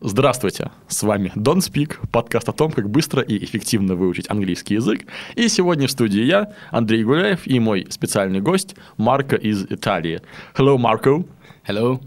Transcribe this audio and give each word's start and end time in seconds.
Здравствуйте, 0.00 0.70
с 0.86 1.02
вами 1.02 1.32
Don't 1.34 1.58
Speak, 1.58 1.96
подкаст 2.12 2.48
о 2.48 2.52
том, 2.52 2.70
как 2.70 2.88
быстро 2.88 3.20
и 3.20 3.44
эффективно 3.44 3.96
выучить 3.96 4.30
английский 4.30 4.74
язык. 4.74 5.06
И 5.34 5.48
сегодня 5.48 5.88
в 5.88 5.90
студии 5.90 6.22
я, 6.22 6.52
Андрей 6.70 7.02
Гуляев, 7.02 7.48
и 7.48 7.58
мой 7.58 7.84
специальный 7.90 8.40
гость 8.40 8.76
Марко 8.96 9.34
из 9.34 9.64
Италии. 9.64 10.22
Hello, 10.54 10.78
Марко. 10.78 11.24
Hello. 11.66 12.00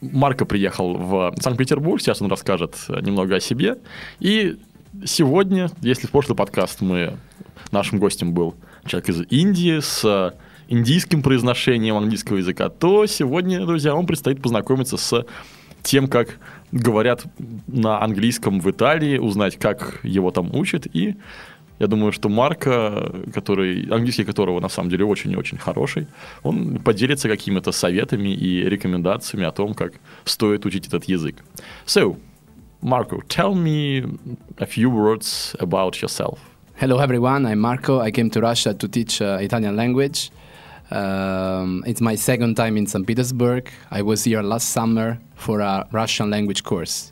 Марко 0.00 0.46
приехал 0.46 0.94
в 0.94 1.34
Санкт-Петербург, 1.38 2.00
сейчас 2.00 2.22
он 2.22 2.30
расскажет 2.30 2.76
немного 2.88 3.36
о 3.36 3.40
себе. 3.40 3.76
И 4.20 4.56
сегодня, 5.04 5.70
если 5.82 6.06
в 6.06 6.12
прошлый 6.12 6.38
подкаст 6.38 6.80
мы, 6.80 7.18
нашим 7.72 7.98
гостем 7.98 8.32
был 8.32 8.54
человек 8.86 9.10
из 9.10 9.20
Индии 9.28 9.80
с 9.80 10.34
индийским 10.68 11.22
произношением 11.22 11.96
английского 11.96 12.38
языка, 12.38 12.70
то 12.70 13.04
сегодня, 13.04 13.66
друзья, 13.66 13.94
вам 13.94 14.06
предстоит 14.06 14.40
познакомиться 14.40 14.96
с 14.96 15.26
тем, 15.84 16.08
как 16.08 16.38
говорят 16.72 17.24
на 17.68 18.02
английском 18.02 18.60
в 18.60 18.68
Италии, 18.68 19.18
узнать, 19.18 19.56
как 19.58 20.00
его 20.02 20.30
там 20.30 20.50
учат. 20.54 20.86
И 20.92 21.14
я 21.78 21.86
думаю, 21.86 22.12
что 22.12 22.28
Марка, 22.28 23.12
который, 23.32 23.86
английский 23.90 24.24
которого 24.24 24.60
на 24.60 24.68
самом 24.68 24.90
деле 24.90 25.04
очень 25.04 25.32
и 25.32 25.36
очень 25.36 25.58
хороший, 25.58 26.06
он 26.42 26.78
поделится 26.78 27.28
какими-то 27.28 27.72
советами 27.72 28.30
и 28.30 28.68
рекомендациями 28.68 29.46
о 29.46 29.52
том, 29.52 29.74
как 29.74 29.92
стоит 30.24 30.66
учить 30.66 30.88
этот 30.88 31.04
язык. 31.04 31.36
So, 31.86 32.16
Marco, 32.82 33.20
tell 33.28 33.54
me 33.54 34.04
a 34.58 34.66
few 34.66 34.90
words 34.90 35.54
about 35.60 36.02
yourself. 36.02 36.38
Hello, 36.76 36.98
everyone. 36.98 37.46
I'm 37.46 37.60
Marco. 37.60 38.00
I 38.00 38.10
came 38.10 38.30
to 38.30 38.40
Russia 38.40 38.74
to 38.74 38.88
teach 38.88 39.20
uh, 39.20 39.38
Italian 39.40 39.76
language. 39.76 40.30
Um, 40.91 41.83
it's 41.85 42.01
my 42.01 42.15
second 42.15 42.55
time 42.55 42.75
in 42.77 42.87
St. 42.87 43.05
Petersburg. 43.05 43.69
I 43.91 44.01
was 44.01 44.23
here 44.23 44.41
last 44.41 44.69
summer 44.69 45.19
for 45.35 45.59
a 45.59 45.87
Russian 45.91 46.29
language 46.29 46.63
course. 46.63 47.11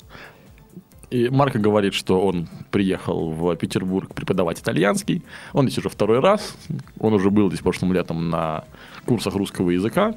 И 1.10 1.30
Марко 1.30 1.58
говорит, 1.58 1.94
что 1.94 2.20
он 2.20 2.50
приехал 2.70 3.32
в 3.32 3.56
Петербург 3.56 4.14
преподавать 4.14 4.60
итальянский. 4.60 5.24
Он 5.54 5.68
здесь 5.68 5.78
уже 5.78 5.90
второй 5.90 6.20
раз. 6.20 6.56
Он 7.00 7.14
уже 7.14 7.30
был 7.30 7.48
здесь 7.50 7.62
прошлым 7.62 7.94
летом 7.94 8.30
на 8.30 8.66
курсах 9.06 9.36
русского 9.36 9.70
языка. 9.70 10.16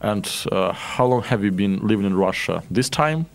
And 0.00 0.24
uh, 0.50 0.72
how 0.72 1.06
long 1.06 1.24
have 1.24 1.42
you 1.42 1.50
been 1.50 1.80
living 1.82 2.06
in 2.06 2.14
Russia 2.14 2.62
this 2.70 2.88
time? 2.88 3.26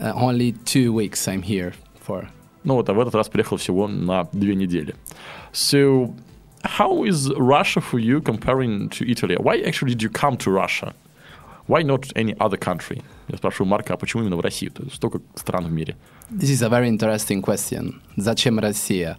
Uh, 0.00 0.12
only 0.14 0.52
two 0.64 0.92
weeks 0.92 1.26
I'm 1.26 1.42
here 1.42 1.72
for. 2.06 2.28
Ну 2.62 2.74
вот, 2.74 2.88
а 2.88 2.92
в 2.92 3.00
этот 3.00 3.14
раз 3.14 3.28
приехал 3.28 3.56
всего 3.56 3.88
на 3.88 4.28
две 4.32 4.54
недели. 4.54 4.94
So, 5.52 6.14
how 6.64 7.04
is 7.04 7.32
Russia 7.36 7.80
for 7.80 7.98
you 7.98 8.20
comparing 8.20 8.88
to 8.90 9.08
Italy? 9.10 9.36
Why 9.36 9.60
actually 9.60 9.92
did 9.94 10.02
you 10.02 10.10
come 10.10 10.36
to 10.38 10.50
Russia? 10.50 10.94
Why 11.66 11.82
not 11.82 12.10
any 12.16 12.34
other 12.40 12.56
country? 12.56 13.02
Я 13.28 13.36
спрашиваю 13.36 13.66
Марка, 13.68 13.94
а 13.94 13.96
почему 13.96 14.22
именно 14.22 14.36
в 14.36 14.40
Россию? 14.40 14.70
То 14.72 14.82
есть 14.82 14.96
столько 14.96 15.20
стран 15.34 15.66
в 15.66 15.72
мире. 15.72 15.96
This 16.30 16.50
is 16.50 16.62
a 16.62 16.68
very 16.68 16.88
interesting 16.88 17.42
question. 17.42 18.00
Зачем 18.16 18.58
Россия? 18.58 19.18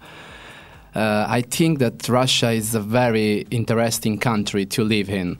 Uh, 0.95 1.25
I 1.29 1.43
think 1.43 1.77
that 1.79 2.09
Russia 2.09 2.51
is 2.51 2.73
a 2.73 2.79
very 2.79 3.45
interesting 3.51 4.17
country 4.17 4.65
to 4.65 4.83
live 4.83 5.09
in 5.09 5.37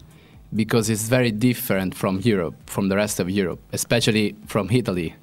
because 0.54 0.90
it's 0.90 1.10
very 1.10 1.32
different 1.32 1.96
from 1.96 2.20
Europe, 2.20 2.56
from 2.68 2.90
the 2.90 2.96
rest 2.96 3.20
of 3.20 3.30
Europe, 3.30 3.60
especially 3.74 4.36
from 4.46 4.70
Italy. 4.70 5.16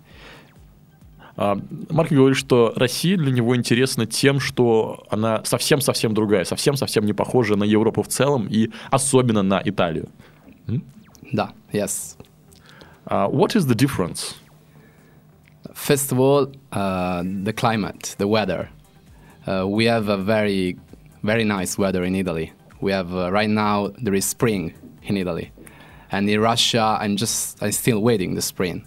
А, 1.41 1.57
Марк 1.90 2.12
говорит, 2.12 2.38
что 2.38 2.72
Россия 2.75 3.18
для 3.18 3.31
него 3.31 3.56
интересна 3.56 4.06
тем, 4.06 4.40
что 4.40 5.03
она 5.09 5.44
совсем-совсем 5.44 6.13
другая, 6.13 6.44
совсем-совсем 6.46 7.03
не 7.03 7.13
похожа 7.13 7.56
на 7.56 7.63
Европу 7.63 8.03
в 8.03 8.07
целом 8.07 8.46
и 8.47 8.69
особенно 8.91 9.41
на 9.41 9.59
Италию. 9.66 10.07
Да, 11.31 11.52
yes. 11.74 12.16
Uh, 13.07 13.28
what 13.31 13.56
is 13.56 13.66
the 13.66 13.74
difference? 13.74 14.35
First 15.74 16.12
of 16.12 16.19
all, 16.19 16.52
uh, 16.74 17.24
the 17.24 17.53
climate, 17.53 18.16
the 18.19 18.28
weather. 18.28 18.69
Uh, 19.47 19.66
we 19.68 19.85
have 19.85 20.09
a 20.09 20.18
very, 20.18 20.78
very 21.23 21.44
nice 21.44 21.75
weather 21.75 22.03
in 22.03 22.13
Italy. 22.13 22.53
We 22.81 22.91
have 22.91 23.16
uh, 23.16 23.31
right 23.31 23.50
now 23.50 23.90
there 23.97 24.13
is 24.13 24.25
spring 24.25 24.75
in 25.02 25.18
Italy, 25.18 25.52
and 26.12 26.29
in 26.29 26.40
Russia 26.40 27.00
I'm 27.02 27.16
just 27.16 27.58
I'm 27.63 27.72
still 27.72 28.00
waiting 28.03 28.35
the 28.35 28.44
spring. 28.44 28.85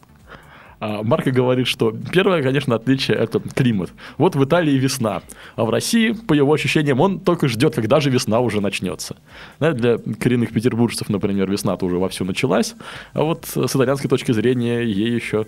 А, 0.81 1.03
Марко 1.03 1.31
говорит, 1.31 1.67
что 1.67 1.93
первое, 2.13 2.43
конечно, 2.43 2.75
отличие– 2.75 3.17
это 3.19 3.41
климат. 3.41 3.93
Вот 4.19 4.37
в 4.37 4.45
Италии 4.45 4.73
весна, 4.73 5.23
а 5.57 5.65
в 5.65 5.71
России, 5.71 6.13
по 6.13 6.35
его 6.35 6.53
ощущениям, 6.53 7.01
он 7.01 7.21
только 7.21 7.49
ждет, 7.49 7.75
когда 7.75 8.01
же 8.01 8.11
весна 8.11 8.41
уже 8.41 8.61
начнется. 8.61 9.17
Для 9.61 9.99
коренных 9.99 10.53
петербуржцев, 10.53 11.09
например, 11.09 11.51
весна-то 11.51 11.87
уже 11.87 11.99
вовсю 11.99 12.25
началась, 12.25 12.75
а 13.13 13.23
вот 13.23 13.47
с 13.47 13.77
итальянской 13.77 14.09
точки 14.11 14.33
зрения 14.33 14.83
ей 14.83 15.15
еще 15.15 15.47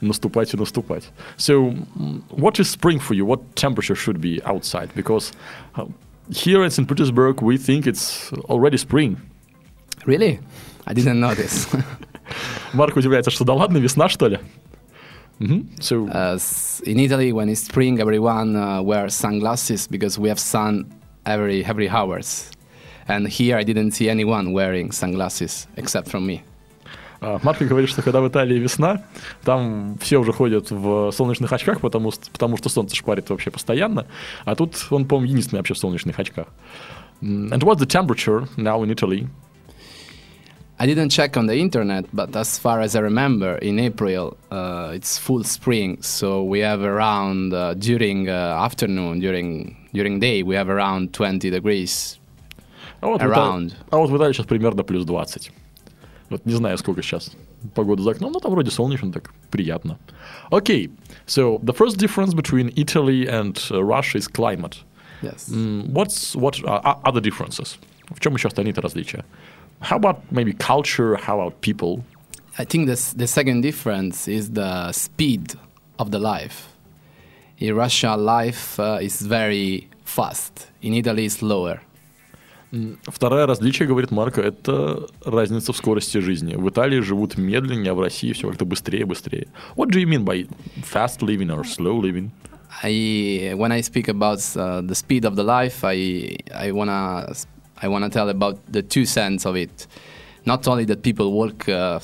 наступать 0.00 0.54
и 0.54 0.56
наступать. 0.56 1.04
So, 1.38 1.74
what 2.30 2.58
is 2.58 2.68
spring 2.68 3.00
for 3.00 3.14
you? 3.14 3.24
What 3.24 3.54
temperature 3.54 3.94
should 3.94 4.20
be 4.20 4.40
outside? 4.44 4.90
Because 4.94 5.32
uh, 5.76 5.86
here 6.30 6.64
in 6.64 6.70
St. 6.70 6.88
Petersburg, 6.88 7.42
we 7.42 7.56
think 7.56 7.86
it's 7.86 8.32
already 8.48 8.76
spring. 8.76 9.16
Really? 10.06 10.40
I 10.86 10.92
didn't 10.92 11.20
know 11.20 11.34
this. 11.34 11.66
Марк 12.72 12.96
удивляется, 12.96 13.30
что 13.30 13.44
да 13.44 13.54
ладно, 13.54 13.78
весна, 13.78 14.08
что 14.08 14.28
ли? 14.28 14.38
Mm-hmm. 15.40 15.80
So 15.80 16.08
uh, 16.08 16.38
in 16.86 16.98
Italy, 17.00 17.32
when 17.32 17.48
it's 17.48 17.64
spring, 17.64 18.00
everyone 18.00 18.56
uh, 18.56 18.82
wears 18.82 19.14
sunglasses 19.14 19.88
because 19.88 20.16
we 20.18 20.28
have 20.28 20.38
sun 20.38 20.86
every 21.26 21.64
every 21.64 21.88
hours. 21.88 22.50
And 23.08 23.28
here, 23.28 23.56
I 23.56 23.64
didn't 23.64 23.92
see 23.92 24.08
anyone 24.08 24.52
wearing 24.52 24.92
sunglasses 24.92 25.66
except 25.76 26.08
from 26.08 26.26
me. 26.26 26.42
Марк 27.42 27.58
говорит, 27.62 27.88
что 27.88 28.02
когда 28.02 28.20
в 28.20 28.28
Италии 28.28 28.58
весна, 28.58 29.02
там 29.44 29.96
все 30.00 30.18
уже 30.18 30.32
ходят 30.32 30.70
в 30.70 31.10
солнечных 31.10 31.52
очках, 31.52 31.80
потому, 31.80 32.12
потому 32.32 32.56
что 32.58 32.68
солнце 32.68 32.96
шпарит 32.96 33.30
вообще 33.30 33.50
постоянно, 33.50 34.06
а 34.44 34.54
тут 34.54 34.86
он, 34.90 35.06
по-моему, 35.06 35.30
единственный 35.30 35.60
вообще 35.60 35.74
в 35.74 35.78
солнечных 35.78 36.18
очках. 36.18 36.48
And 37.22 37.62
what's 37.62 37.78
the 37.78 37.86
temperature 37.86 38.46
now 38.56 38.82
in 38.82 38.90
Italy? 38.90 39.28
I 40.81 40.85
didn't 40.85 41.09
check 41.09 41.35
on 41.35 41.47
the 41.47 41.57
internet, 41.57 42.05
but 42.13 42.33
as 42.37 42.57
far 42.57 42.79
as 42.79 42.95
I 42.95 43.01
remember, 43.01 43.57
in 43.57 43.79
April 43.79 44.37
uh, 44.49 44.91
it's 44.93 45.17
full 45.17 45.43
spring, 45.43 46.01
so 46.01 46.41
we 46.41 46.59
have 46.59 46.81
around 46.81 47.53
uh, 47.53 47.73
during 47.73 48.29
uh, 48.29 48.63
afternoon, 48.63 49.19
during 49.19 49.75
during 49.93 50.19
day, 50.19 50.41
we 50.41 50.55
have 50.55 50.69
around 50.69 51.13
20 51.13 51.49
degrees. 51.51 52.17
А 53.01 53.07
вот, 53.07 53.21
around. 53.21 53.71
В 53.71 53.73
Италии, 53.73 53.85
а 53.91 53.97
вот 53.97 54.09
в 54.09 54.17
Италии 54.17 54.33
сейчас 54.33 54.45
примерно 54.45 54.83
плюс 54.83 55.03
20. 55.03 55.51
Вот 56.29 56.45
не 56.45 56.53
знаю, 56.53 56.77
сколько 56.77 57.01
сейчас 57.01 57.31
погода 57.75 58.03
за 58.03 58.11
окном, 58.11 58.31
но 58.31 58.39
там 58.39 58.51
вроде 58.51 58.71
солнечно, 58.71 59.11
так 59.11 59.33
приятно. 59.51 59.97
Okay, 60.51 60.89
so 61.27 61.59
the 61.61 61.73
first 61.73 61.97
difference 61.97 62.33
between 62.33 62.71
Italy 62.75 63.27
and 63.27 63.59
uh, 63.71 63.83
Russia 63.83 64.17
is 64.17 64.27
climate. 64.27 64.77
Yes. 65.21 65.49
Mm, 65.49 65.89
what's 65.91 66.35
what 66.35 66.63
are 66.65 67.01
other 67.03 67.21
differences? 67.21 67.77
В 68.09 68.19
чем 68.19 68.35
еще 68.35 68.47
остальные 68.47 68.73
различия? 68.75 69.25
How 69.81 69.95
about 69.95 70.19
maybe 70.31 70.53
culture? 70.53 71.15
How 71.15 71.39
about 71.39 71.61
people? 71.61 72.03
I 72.57 72.65
think 72.65 72.87
this, 72.87 73.13
the 73.13 73.27
second 73.27 73.61
difference 73.61 74.27
is 74.27 74.51
the 74.51 74.91
speed 74.91 75.53
of 75.97 76.11
the 76.11 76.19
life. 76.19 76.75
In 77.57 77.75
Russia, 77.75 78.15
life 78.15 78.79
uh, 78.79 78.99
is 79.01 79.21
very 79.21 79.87
fast. 80.03 80.67
In 80.81 80.93
Italy, 80.93 81.25
it's 81.25 81.37
slower. 81.37 81.81
Второе 83.07 83.47
различие, 83.47 83.87
говорит 83.87 84.11
Марко, 84.11 84.41
это 84.41 85.07
разница 85.25 85.73
в 85.73 85.77
скорости 85.77 86.19
жизни. 86.19 86.55
В 86.55 86.69
Италии 86.69 86.99
живут 86.99 87.35
медленнее, 87.35 87.91
а 87.91 87.93
в 87.95 87.99
России 87.99 88.31
все 88.33 88.47
как-то 88.47 88.65
быстрее, 88.65 89.05
быстрее. 89.05 89.47
What 89.75 89.89
do 89.89 89.99
you 89.99 90.05
mean 90.05 90.23
by 90.23 90.47
fast 90.83 91.21
living 91.21 91.49
or 91.49 91.63
slow 91.63 91.99
living? 91.99 92.29
I, 92.83 93.53
when 93.55 93.71
I 93.71 93.81
speak 93.81 94.07
about 94.07 94.39
uh, 94.55 94.81
the 94.81 94.93
speed 94.93 95.25
of 95.25 95.35
the 95.35 95.43
life, 95.43 95.83
I, 95.83 96.37
I 96.53 96.71
wanna 96.71 97.33
I 97.82 97.88
want 97.88 98.04
to 98.04 98.10
tell 98.10 98.28
about 98.28 98.58
the 98.70 98.82
two 98.82 99.04
sense 99.04 99.44
of 99.44 99.56
it. 99.56 99.86
Not 100.46 100.66
only 100.68 100.84
that 100.86 101.02
people 101.02 101.32
walk 101.32 101.68
uh, 101.68 101.98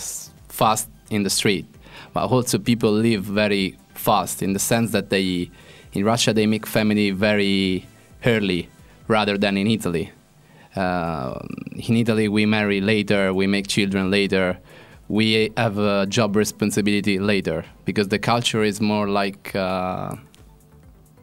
fast 0.48 0.88
in 1.10 1.22
the 1.22 1.30
street, 1.30 1.66
but 2.12 2.30
also 2.30 2.58
people 2.58 2.90
live 2.90 3.24
very 3.24 3.76
fast 3.94 4.42
in 4.42 4.52
the 4.52 4.58
sense 4.58 4.92
that 4.92 5.10
they, 5.10 5.50
in 5.92 6.04
Russia, 6.04 6.32
they 6.32 6.46
make 6.46 6.66
family 6.66 7.10
very 7.10 7.86
early 8.24 8.68
rather 9.08 9.36
than 9.36 9.56
in 9.56 9.66
Italy. 9.66 10.10
Uh, 10.76 11.38
in 11.76 11.96
Italy, 11.96 12.28
we 12.28 12.46
marry 12.46 12.80
later, 12.80 13.34
we 13.34 13.46
make 13.46 13.66
children 13.66 14.10
later. 14.10 14.58
we 15.10 15.52
have 15.56 15.76
a 15.76 16.06
job 16.06 16.36
responsibility 16.36 17.18
later 17.18 17.64
because 17.84 18.08
the 18.08 18.18
culture 18.18 18.62
is 18.62 18.80
more 18.80 19.08
like 19.08 19.54
uh, 19.56 20.14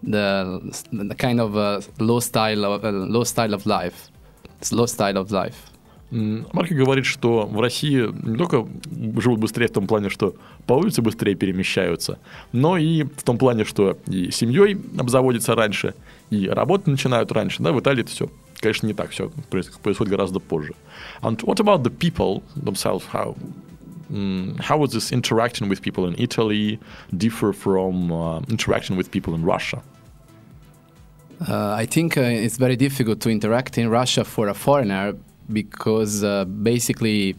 the, 0.03 0.59
the 0.91 1.15
kind 1.15 1.39
of 1.39 1.55
uh, 1.55 1.79
low 1.99 2.19
style 2.19 2.65
of 2.65 2.83
uh, 2.83 2.89
low 2.91 3.23
style 3.23 3.53
of 3.53 3.65
life, 3.65 4.11
style 4.61 5.15
of 5.15 5.29
life. 5.29 5.55
М, 6.11 6.47
Марко 6.53 6.73
говорит, 6.73 7.05
что 7.05 7.45
в 7.45 7.59
России 7.59 8.07
не 8.25 8.37
только 8.37 8.65
живут 9.19 9.39
быстрее 9.39 9.67
в 9.67 9.71
том 9.71 9.87
плане, 9.87 10.09
что 10.09 10.35
по 10.65 10.73
улице 10.73 11.01
быстрее 11.01 11.35
перемещаются, 11.35 12.17
но 12.53 12.77
и 12.77 13.03
в 13.03 13.23
том 13.23 13.37
плане, 13.37 13.65
что 13.65 13.97
и 14.07 14.31
семьей 14.31 14.77
обзаводятся 14.97 15.53
раньше, 15.55 15.93
и 16.29 16.47
работать 16.47 16.87
начинают 16.87 17.31
раньше. 17.31 17.61
Да, 17.61 17.73
в 17.73 17.79
Италии 17.79 18.01
это 18.01 18.11
все, 18.11 18.29
конечно, 18.61 18.87
не 18.87 18.93
так, 18.93 19.11
все 19.11 19.29
происходит 19.49 20.09
гораздо 20.09 20.39
позже. 20.39 20.73
And 21.21 21.37
what 21.39 21.59
about 21.59 21.83
the 21.83 21.91
people 21.91 22.41
themselves? 22.55 23.03
How, 23.11 23.35
how 24.59 24.77
was 24.77 24.91
this 24.93 25.11
interaction 25.11 25.67
with 25.67 25.81
people 25.81 26.07
in 26.07 26.15
Italy 26.17 26.79
differ 27.11 27.51
from 27.51 28.11
uh, 28.11 28.39
interaction 28.47 28.95
with 28.95 29.11
people 29.11 29.35
in 29.35 29.43
Russia? 29.43 29.81
Uh, 31.39 31.73
I 31.73 31.85
think 31.85 32.17
uh, 32.17 32.21
it's 32.21 32.57
very 32.57 32.75
difficult 32.75 33.21
to 33.21 33.29
interact 33.29 33.77
in 33.77 33.89
Russia 33.89 34.23
for 34.23 34.47
a 34.47 34.55
foreigner 34.55 35.13
because 35.53 36.23
uh, 36.23 36.45
basically 36.45 37.35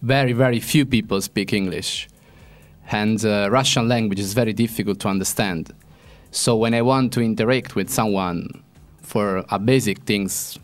very 0.00 0.32
very 0.32 0.60
few 0.60 0.86
people 0.86 1.20
speak 1.20 1.52
English, 1.52 2.08
and 2.90 3.22
uh, 3.22 3.48
Russian 3.50 3.86
language 3.86 4.18
is 4.18 4.32
very 4.32 4.54
difficult 4.54 4.98
to 5.00 5.08
understand. 5.08 5.74
So 6.30 6.56
when 6.56 6.72
I 6.72 6.80
want 6.80 7.12
to 7.14 7.20
interact 7.20 7.76
with 7.76 7.90
someone 7.90 8.62
for 9.02 9.44
a 9.50 9.58
basic 9.58 9.98
things, 10.04 10.58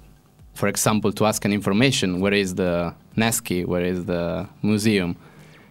for 0.55 0.69
example, 0.69 1.13
to 1.13 1.27
ask 1.27 1.45
an 1.45 1.53
information, 1.53 2.21
where 2.21 2.33
is 2.33 2.55
the 2.55 2.95
Neski, 3.17 3.67
where 3.67 3.83
is 3.83 4.07
the 4.07 4.49
museum, 4.63 5.17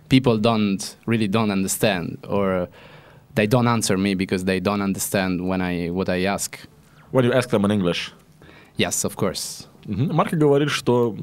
people 0.10 0.38
don't 0.38 0.96
really 1.08 1.28
don't 1.28 1.50
understand 1.50 2.20
or 2.28 2.68
they 3.36 3.48
don't 3.48 3.68
answer 3.68 3.98
me 3.98 4.16
because 4.16 4.46
they 4.46 4.60
don't 4.60 4.82
understand 4.82 5.48
when 5.48 5.62
I 5.62 5.90
what 5.90 6.10
I 6.10 6.26
ask. 6.26 6.58
When 7.12 7.26
you 7.26 7.34
ask 7.34 7.50
them 7.50 7.66
in 7.66 7.72
English. 7.72 8.12
Yes, 8.78 9.06
of 9.06 9.16
course. 9.16 9.68
Марко 9.86 10.36
говорит, 10.36 10.70
что 10.70 11.16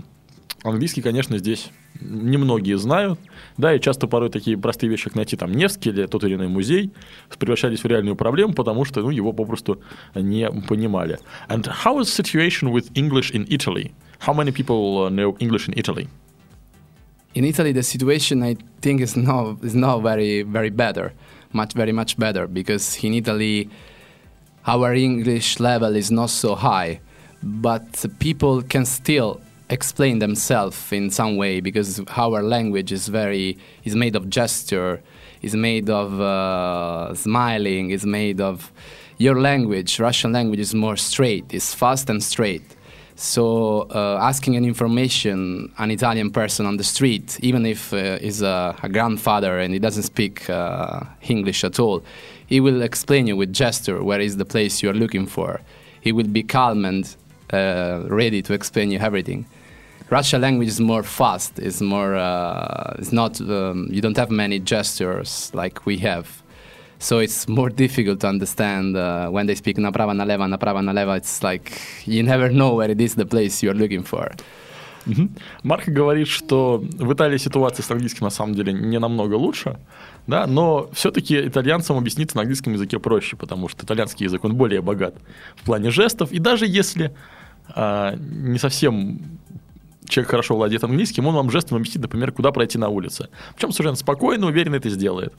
английский, 0.62 1.02
конечно, 1.02 1.36
здесь 1.38 1.70
немногие 2.00 2.78
знают, 2.78 3.18
да, 3.56 3.74
и 3.74 3.80
часто 3.80 4.06
порой 4.06 4.30
такие 4.30 4.56
простые 4.56 4.90
вещи, 4.90 5.04
как 5.04 5.14
найти 5.14 5.36
там 5.36 5.52
Невский 5.52 5.90
или 5.90 6.06
тот 6.06 6.24
или 6.24 6.34
иной 6.34 6.48
музей, 6.48 6.90
превращались 7.38 7.82
в 7.82 7.86
реальную 7.86 8.16
проблему, 8.16 8.54
потому 8.54 8.84
что 8.84 9.02
ну, 9.02 9.10
его 9.10 9.32
попросту 9.32 9.80
не 10.14 10.50
понимали. 10.68 11.18
And 11.48 11.64
how 11.84 12.00
is 12.00 12.08
situation 12.08 12.72
with 12.72 12.90
English 12.94 13.32
in 13.32 13.46
Italy? 13.48 13.92
How 14.26 14.32
many 14.32 14.52
people 14.52 15.06
uh, 15.06 15.10
know 15.10 15.36
English 15.38 15.68
in 15.68 15.74
Italy? 15.76 16.08
In 17.34 17.44
Italy, 17.44 17.72
the 17.72 17.82
situation 17.82 18.42
I 18.42 18.56
think 18.80 19.00
is 19.00 19.16
now 19.16 19.58
is 19.62 19.74
now 19.74 19.98
very 20.00 20.42
very 20.42 20.70
better, 20.70 21.12
much 21.54 21.72
very 21.72 21.92
much 21.92 22.18
better 22.18 22.46
because 22.46 23.02
in 23.04 23.14
Italy, 23.14 23.68
our 24.66 24.94
English 24.94 25.58
level 25.60 25.96
is 25.96 26.10
not 26.10 26.30
so 26.30 26.54
high, 26.54 27.00
but 27.42 28.04
people 28.18 28.62
can 28.62 28.84
still 28.84 29.40
explain 29.70 30.18
themselves 30.18 30.92
in 30.92 31.10
some 31.10 31.36
way 31.36 31.60
because 31.60 32.00
our 32.16 32.42
language 32.42 32.92
is 32.92 33.08
very 33.08 33.58
is 33.84 33.96
made 33.96 34.14
of 34.14 34.28
gesture, 34.28 35.02
is 35.40 35.54
made 35.54 35.88
of 35.88 36.20
uh, 36.20 37.14
smiling, 37.14 37.90
is 37.90 38.04
made 38.04 38.40
of 38.40 38.70
your 39.18 39.40
language. 39.40 39.98
Russian 39.98 40.32
language 40.32 40.60
is 40.60 40.74
more 40.74 40.96
straight, 40.96 41.46
it's 41.52 41.74
fast 41.74 42.10
and 42.10 42.22
straight. 42.22 42.62
So 43.22 43.86
uh, 43.94 44.18
asking 44.20 44.56
an 44.56 44.64
information, 44.64 45.72
an 45.78 45.92
Italian 45.92 46.32
person 46.32 46.66
on 46.66 46.76
the 46.76 46.82
street, 46.82 47.38
even 47.40 47.64
if 47.64 47.92
uh, 47.92 48.18
is 48.20 48.42
a, 48.42 48.74
a 48.82 48.88
grandfather 48.88 49.60
and 49.60 49.72
he 49.72 49.78
doesn't 49.78 50.02
speak 50.02 50.50
uh, 50.50 51.04
English 51.28 51.62
at 51.62 51.78
all, 51.78 52.02
he 52.46 52.58
will 52.58 52.82
explain 52.82 53.28
you 53.28 53.36
with 53.36 53.52
gesture 53.52 54.02
where 54.02 54.18
is 54.18 54.38
the 54.38 54.44
place 54.44 54.82
you 54.82 54.90
are 54.90 54.94
looking 54.94 55.28
for. 55.28 55.60
He 56.00 56.10
will 56.10 56.26
be 56.26 56.42
calm 56.42 56.84
and 56.84 57.14
uh, 57.52 58.06
ready 58.08 58.42
to 58.42 58.54
explain 58.54 58.90
you 58.90 58.98
everything. 58.98 59.46
Russian 60.10 60.40
language 60.40 60.68
is 60.68 60.80
more 60.80 61.04
fast. 61.04 61.60
It's 61.60 61.80
more. 61.80 62.16
Uh, 62.16 62.96
it's 62.98 63.12
not. 63.12 63.40
Um, 63.40 63.86
you 63.88 64.00
don't 64.00 64.16
have 64.16 64.32
many 64.32 64.58
gestures 64.58 65.52
like 65.54 65.86
we 65.86 65.98
have. 65.98 66.41
So 67.02 67.18
it's 67.18 67.48
more 67.48 67.68
difficult 67.68 68.20
to 68.20 68.28
understand 68.28 68.96
uh, 68.96 69.28
when 69.28 69.46
they 69.46 69.56
speak 69.56 69.76
naprava 69.76 70.14
naleva 70.14 70.46
naprava 70.46 70.80
naleva. 70.88 71.16
It's 71.16 71.42
like 71.42 71.72
you 72.06 72.22
never 72.22 72.48
know 72.48 72.76
where 72.76 72.88
it 72.88 73.00
is 73.00 73.16
the 73.16 73.26
place 73.26 73.60
you're 73.60 73.74
looking 73.74 74.04
for. 74.04 74.30
Мгм. 75.04 75.30
Марко 75.64 75.90
говорит, 75.90 76.28
что 76.28 76.78
в 76.78 77.12
Италии 77.12 77.36
ситуация 77.36 77.82
с 77.82 77.90
английским 77.90 78.24
на 78.24 78.30
самом 78.30 78.54
деле 78.54 78.72
не 78.72 79.00
намного 79.00 79.34
лучше, 79.34 79.80
да, 80.28 80.46
но 80.46 80.90
все-таки 80.92 81.48
итальянцам 81.48 81.98
объясниться 81.98 82.36
на 82.36 82.42
английском 82.42 82.74
языке 82.74 83.00
проще, 83.00 83.34
потому 83.34 83.68
что 83.68 83.84
итальянский 83.84 84.26
язык, 84.26 84.44
он 84.44 84.54
более 84.54 84.80
богат 84.80 85.16
в 85.56 85.64
плане 85.64 85.90
жестов, 85.90 86.30
и 86.30 86.38
даже 86.38 86.66
если 86.68 87.10
а, 87.74 88.14
не 88.16 88.60
совсем 88.60 89.18
человек 90.12 90.30
хорошо 90.30 90.56
владеет 90.56 90.84
английским, 90.84 91.26
он 91.26 91.34
вам 91.34 91.50
жестом 91.50 91.78
объяснит, 91.78 92.02
например, 92.02 92.32
куда 92.32 92.52
пройти 92.52 92.78
на 92.78 92.88
улице. 92.88 93.28
Причем 93.54 93.72
совершенно 93.72 93.96
спокойно, 93.96 94.46
уверенно 94.46 94.76
это 94.76 94.90
сделает. 94.90 95.32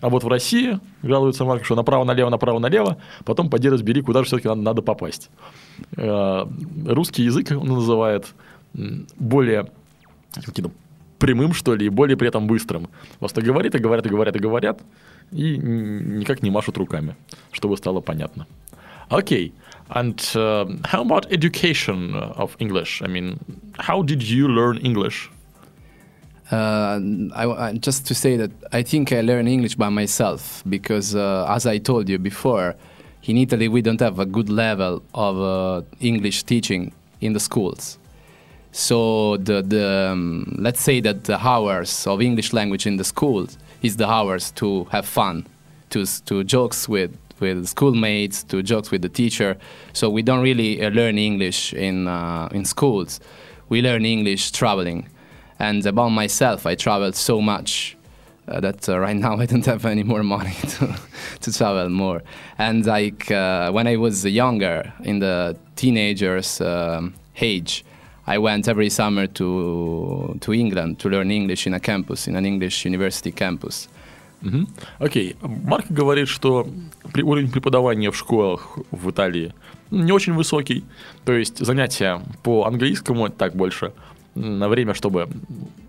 А 0.00 0.08
вот 0.08 0.24
в 0.24 0.28
России 0.28 0.80
жалуется 1.02 1.44
Марк, 1.44 1.64
что 1.64 1.74
направо-налево, 1.74 2.30
направо-налево, 2.30 2.98
потом 3.24 3.50
поди 3.50 3.68
разбери, 3.68 4.00
куда 4.02 4.20
же 4.20 4.26
все-таки 4.26 4.48
надо, 4.48 4.62
надо 4.62 4.82
попасть. 4.82 5.30
Э, 5.96 6.46
Русский 6.86 7.24
язык 7.24 7.50
он 7.50 7.66
называет 7.66 8.26
более 9.16 9.70
прямым, 11.18 11.52
что 11.52 11.74
ли, 11.74 11.86
и 11.86 11.88
более 11.88 12.16
при 12.16 12.28
этом 12.28 12.46
быстрым. 12.46 12.88
Просто 13.18 13.42
говорит 13.42 13.74
и 13.74 13.78
говорят, 13.78 14.06
и 14.06 14.08
говорят, 14.08 14.36
и 14.36 14.38
говорят, 14.38 14.82
и 15.30 15.56
никак 15.56 16.42
не 16.42 16.50
машут 16.50 16.78
руками, 16.78 17.16
чтобы 17.52 17.76
стало 17.76 18.00
понятно. 18.00 18.46
Окей. 19.08 19.52
And 19.94 20.18
uh, 20.34 20.66
how 20.86 21.02
about 21.02 21.30
education 21.30 22.14
of 22.14 22.56
English? 22.58 23.02
I 23.02 23.08
mean, 23.08 23.38
how 23.78 24.02
did 24.02 24.22
you 24.22 24.48
learn 24.48 24.78
English? 24.78 25.30
Uh, 26.50 27.00
I, 27.34 27.44
I- 27.68 27.72
just 27.74 28.06
to 28.06 28.14
say 28.14 28.36
that 28.36 28.50
I 28.72 28.82
think 28.82 29.12
I 29.12 29.20
learn 29.20 29.46
English 29.48 29.74
by 29.76 29.88
myself 29.90 30.62
because, 30.68 31.14
uh, 31.14 31.46
as 31.48 31.66
I 31.66 31.78
told 31.78 32.08
you 32.08 32.18
before, 32.18 32.74
in 33.24 33.36
Italy 33.36 33.68
we 33.68 33.82
don't 33.82 34.00
have 34.00 34.18
a 34.18 34.26
good 34.26 34.48
level 34.48 35.02
of 35.14 35.38
uh, 35.40 35.82
English 36.00 36.42
teaching 36.44 36.92
in 37.20 37.32
the 37.34 37.40
schools. 37.40 37.98
So 38.72 39.36
the 39.36 39.62
the 39.62 40.10
um, 40.12 40.56
let's 40.58 40.80
say 40.80 41.00
that 41.00 41.24
the 41.24 41.38
hours 41.38 42.06
of 42.06 42.20
English 42.22 42.52
language 42.52 42.86
in 42.86 42.96
the 42.96 43.04
schools 43.04 43.58
is 43.82 43.96
the 43.96 44.08
hours 44.08 44.50
to 44.52 44.84
have 44.90 45.06
fun, 45.06 45.46
to 45.90 46.04
to 46.24 46.42
jokes 46.44 46.88
with 46.88 47.10
with 47.40 47.66
schoolmates, 47.66 48.42
to 48.44 48.62
jokes 48.62 48.90
with 48.90 49.02
the 49.02 49.08
teacher. 49.08 49.56
So 49.92 50.10
we 50.10 50.22
don't 50.22 50.42
really 50.42 50.84
uh, 50.84 50.90
learn 50.90 51.18
English 51.18 51.72
in 51.74 52.08
uh, 52.08 52.48
in 52.52 52.64
schools. 52.64 53.20
We 53.68 53.82
learn 53.82 54.04
English 54.04 54.52
traveling. 54.52 55.08
And 55.58 55.86
about 55.86 56.10
myself, 56.10 56.66
I 56.66 56.74
traveled 56.74 57.14
so 57.14 57.40
much 57.40 57.96
uh, 58.48 58.60
that 58.60 58.88
uh, 58.88 58.98
right 58.98 59.16
now 59.26 59.36
I 59.36 59.46
don't 59.46 59.66
have 59.66 59.86
any 59.86 60.02
more 60.02 60.22
money 60.22 60.54
to, 60.68 60.98
to 61.40 61.52
travel 61.52 61.88
more. 61.88 62.22
And 62.58 62.84
like 62.84 63.30
uh, 63.30 63.70
when 63.70 63.86
I 63.86 63.96
was 63.96 64.24
younger, 64.24 64.92
in 65.04 65.20
the 65.20 65.56
teenagers' 65.76 66.60
um, 66.60 67.14
age, 67.40 67.84
I 68.26 68.38
went 68.38 68.68
every 68.68 68.90
summer 68.90 69.26
to 69.26 70.38
to 70.40 70.52
England 70.52 71.00
to 71.00 71.08
learn 71.08 71.30
English 71.30 71.66
in 71.66 71.74
a 71.74 71.80
campus, 71.80 72.28
in 72.28 72.36
an 72.36 72.46
English 72.46 72.84
university 72.84 73.32
campus. 73.32 73.88
Мгм. 74.42 74.68
Окей. 74.98 75.36
Марк 75.40 75.86
говорит, 75.88 76.28
что 76.28 76.68
при- 77.12 77.22
уровень 77.22 77.50
преподавания 77.50 78.10
в 78.10 78.16
школах 78.16 78.78
в 78.90 79.10
Италии 79.10 79.54
не 79.90 80.12
очень 80.12 80.34
высокий. 80.34 80.84
То 81.24 81.32
есть 81.32 81.58
занятия 81.64 82.20
по 82.42 82.64
английскому 82.66 83.28
так 83.28 83.54
больше 83.54 83.92
на 84.34 84.68
время, 84.68 84.94
чтобы 84.94 85.28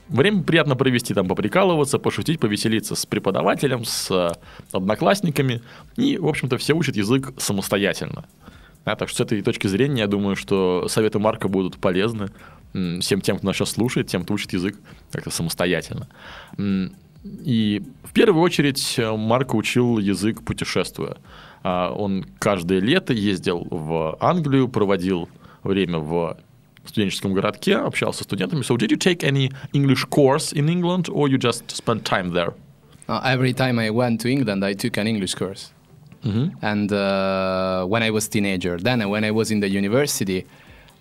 время 0.09 0.43
приятно 0.43 0.75
провести, 0.75 1.13
там 1.13 1.27
поприкалываться, 1.27 1.97
пошутить, 1.97 2.39
повеселиться 2.39 2.95
с 2.95 3.05
преподавателем, 3.05 3.85
с 3.85 4.11
э, 4.11 4.31
одноклассниками. 4.71 5.61
И, 5.95 6.17
в 6.17 6.27
общем-то, 6.27 6.57
все 6.57 6.73
учат 6.73 6.95
язык 6.95 7.33
самостоятельно. 7.37 8.25
Да, 8.85 8.95
так 8.95 9.07
что 9.09 9.19
с 9.19 9.21
этой 9.21 9.41
точки 9.41 9.67
зрения, 9.67 10.01
я 10.01 10.07
думаю, 10.07 10.35
что 10.35 10.87
советы 10.89 11.17
Марка 11.17 11.47
будут 11.47 11.77
полезны 11.77 12.29
всем 12.99 13.21
тем, 13.21 13.37
кто 13.37 13.47
нас 13.47 13.55
сейчас 13.55 13.71
слушает, 13.71 14.07
тем, 14.07 14.23
кто 14.23 14.33
учит 14.33 14.51
язык 14.53 14.75
как-то 15.11 15.29
самостоятельно. 15.29 16.07
И 17.23 17.81
в 18.03 18.11
первую 18.11 18.43
очередь 18.43 18.95
э, 18.97 19.15
Марко 19.15 19.55
учил 19.55 19.97
язык 19.97 20.43
путешествуя. 20.43 21.17
А, 21.63 21.91
Он 21.93 22.25
каждое 22.39 22.79
лето 22.79 23.13
ездил 23.13 23.65
в 23.69 24.17
Англию, 24.19 24.67
проводил 24.67 25.29
время 25.63 25.99
в 25.99 26.37
студенческом 26.85 27.33
городке, 27.33 27.77
общался 27.77 28.23
с 28.23 28.25
студентами. 28.25 28.61
So 28.61 28.75
did 28.77 28.91
you 28.91 28.97
take 28.97 29.23
any 29.23 29.51
English 29.71 30.05
course 30.09 30.53
in 30.53 30.67
England 30.67 31.09
or 31.09 31.29
you 31.29 31.37
just 31.37 31.71
spent 31.71 32.03
time 32.03 32.33
there? 32.33 32.53
Uh, 33.07 33.21
every 33.25 33.53
time 33.53 33.79
I 33.79 33.89
went 33.89 34.19
to 34.21 34.29
England, 34.29 34.63
I 34.63 34.73
took 34.73 34.97
an 34.97 35.07
English 35.07 35.35
course. 35.35 35.71
And 36.61 36.89
uh, 36.93 37.83
when 37.85 38.01
I 38.01 38.09
was 38.09 38.29
teenager, 38.29 38.77
then 38.77 39.09
when 39.09 39.25
I 39.25 39.31
was 39.31 39.51
in 39.51 39.59
the 39.59 39.67
university, 39.67 40.45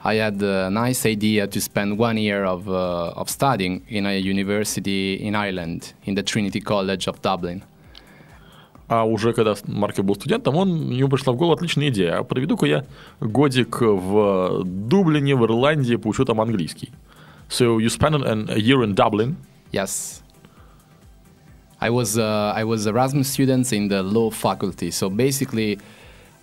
I 0.03 0.15
had 0.15 0.41
a 0.41 0.69
nice 0.69 1.05
idea 1.05 1.47
to 1.47 1.59
spend 1.59 1.97
one 1.97 2.17
year 2.17 2.45
of, 2.45 2.69
uh, 2.69 3.13
of 3.15 3.29
studying 3.29 3.81
in 3.89 4.05
a 4.05 4.17
university 4.17 5.15
in 5.15 5.35
Ireland, 5.35 5.93
in 6.05 6.15
the 6.15 6.23
Trinity 6.23 6.61
College 6.61 7.07
of 7.07 7.21
Dublin. 7.21 7.63
А 8.89 9.03
уже 9.03 9.33
когда 9.33 9.53
Марко 9.65 10.01
был 10.01 10.15
студентом, 10.15 10.55
он, 10.55 10.91
ему 10.91 11.09
пришла 11.09 11.33
в 11.33 11.35
голову 11.35 11.55
отличная 11.55 11.89
идея. 11.89 12.19
А 12.19 12.23
проведу-ка 12.23 12.65
я 12.65 12.85
годик 13.19 13.81
в 13.81 14.63
Дублине, 14.63 15.35
в 15.35 15.43
Ирландии, 15.43 15.97
поучу 15.97 16.23
там 16.23 16.39
английский. 16.39 16.91
So 17.49 17.79
you 17.79 17.89
spent 17.89 18.15
an, 18.15 18.49
a 18.49 18.57
year 18.57 18.83
in 18.83 18.93
Dublin. 18.93 19.35
Yes. 19.73 20.23
I 21.81 21.89
was, 21.89 22.17
uh, 22.17 22.53
I 22.55 22.63
was 22.63 22.87
Erasmus 22.87 23.29
student 23.29 23.71
in 23.73 23.89
the 23.89 24.01
law 24.03 24.31
faculty. 24.31 24.89
So 24.89 25.09
basically, 25.09 25.79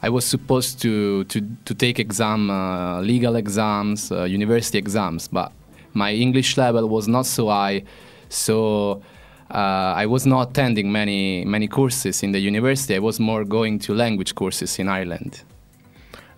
I 0.02 0.10
was 0.10 0.26
supposed 0.26 0.82
to, 0.82 1.24
to, 1.24 1.40
to 1.64 1.74
take 1.74 1.98
exam, 1.98 2.50
uh, 2.50 3.00
legal 3.00 3.36
exams, 3.36 4.12
uh, 4.12 4.24
university 4.24 4.76
exams, 4.76 5.28
but 5.28 5.50
my 5.94 6.12
English 6.12 6.58
level 6.58 6.88
was 6.88 7.08
not 7.08 7.24
so 7.24 7.48
high, 7.48 7.84
so 8.28 9.02
uh, 9.50 9.94
I 9.96 10.06
was 10.06 10.26
not 10.26 10.50
attending 10.50 10.92
many, 10.92 11.44
many 11.44 11.68
courses 11.68 12.22
in 12.22 12.32
the 12.32 12.38
university. 12.38 12.96
I 12.96 12.98
was 12.98 13.18
more 13.18 13.44
going 13.44 13.78
to 13.80 13.94
language 13.94 14.34
courses 14.34 14.78
in 14.78 14.88
Ireland. 14.88 15.44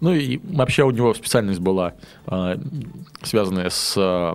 Ну 0.01 0.13
и 0.13 0.39
вообще 0.45 0.85
у 0.85 0.91
него 0.91 1.15
специальность 1.15 1.61
была 1.61 1.95
э, 2.27 2.59
связанная 3.23 3.71
с 3.71 3.95
э, 3.97 4.35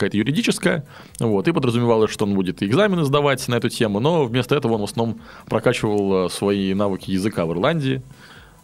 какая-то 0.00 0.16
юридическая, 0.16 0.84
вот, 1.18 1.46
и 1.46 1.52
подразумевалось, 1.52 2.10
что 2.10 2.24
он 2.24 2.34
будет 2.34 2.62
экзамены 2.62 3.04
сдавать 3.04 3.46
на 3.48 3.56
эту 3.56 3.68
тему, 3.68 4.00
но 4.00 4.24
вместо 4.24 4.56
этого 4.56 4.74
он 4.74 4.80
в 4.80 4.84
основном 4.84 5.20
прокачивал 5.46 6.26
э, 6.26 6.30
свои 6.30 6.72
навыки 6.72 7.10
языка 7.10 7.44
в 7.44 7.52
Ирландии, 7.52 8.02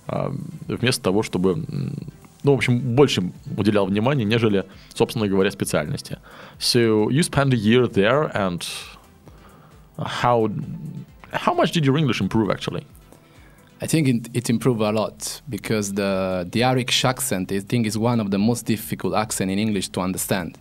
э, 0.09 0.31
вместо 0.67 1.03
того, 1.03 1.23
чтобы, 1.23 1.63
ну, 2.43 2.53
в 2.53 2.55
общем, 2.55 2.79
больше 2.79 3.23
уделял 3.57 3.85
внимания, 3.87 4.25
нежели, 4.25 4.65
собственно 4.95 5.29
говоря, 5.29 5.51
специальности. 5.51 6.17
So 6.59 7.11
you 7.11 7.21
spent 7.21 7.53
a 7.53 7.57
year 7.57 7.87
there, 7.87 8.31
and 8.35 8.65
how 9.99 10.51
how 11.33 11.55
much 11.55 11.73
did 11.73 11.85
your 11.85 11.99
English 11.99 12.23
improve 12.23 12.51
actually? 12.51 12.85
I 13.83 13.87
think 13.87 14.09
it, 14.09 14.31
it 14.33 14.49
improved 14.49 14.81
a 14.81 14.91
lot 14.91 15.43
because 15.51 15.93
the 15.93 16.49
the 16.51 16.65
Irish 16.65 17.05
accent 17.05 17.53
I 17.53 17.61
think 17.61 17.87
is 17.87 17.99
one 17.99 18.21
of 18.21 18.31
the 18.31 18.39
most 18.39 18.65
difficult 18.65 19.15
accent 19.15 19.51
in 19.51 19.59
English 19.59 19.89
to 19.91 20.01
understand. 20.01 20.57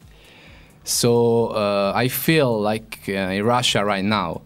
So 0.85 1.49
uh, 1.49 1.93
I 1.95 2.09
feel 2.09 2.61
like 2.61 3.05
uh, 3.09 3.12
in 3.12 3.45
Russia 3.45 3.85
right 3.85 4.05
now, 4.05 4.43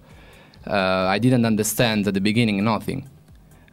uh, 0.67 1.07
I 1.09 1.19
didn't 1.19 1.45
understand 1.45 2.07
at 2.07 2.15
the 2.15 2.21
beginning 2.21 2.63
nothing. 2.65 3.09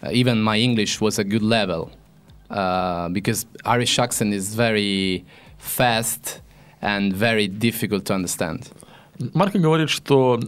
Uh, 0.03 0.09
even 0.11 0.41
my 0.41 0.57
English 0.57 1.01
was 1.01 1.19
a 1.19 1.23
good 1.23 1.43
level 1.43 1.91
uh, 2.49 3.09
because 3.09 3.45
Irish 3.65 3.97
accent 3.99 4.33
is 4.33 4.55
very 4.55 5.25
fast 5.57 6.41
and 6.81 7.13
very 7.13 7.47
difficult 7.47 8.05
to 8.05 8.13
understand. 8.13 8.69
Марко 9.33 9.59
говорит, 9.59 9.89
что 9.89 10.39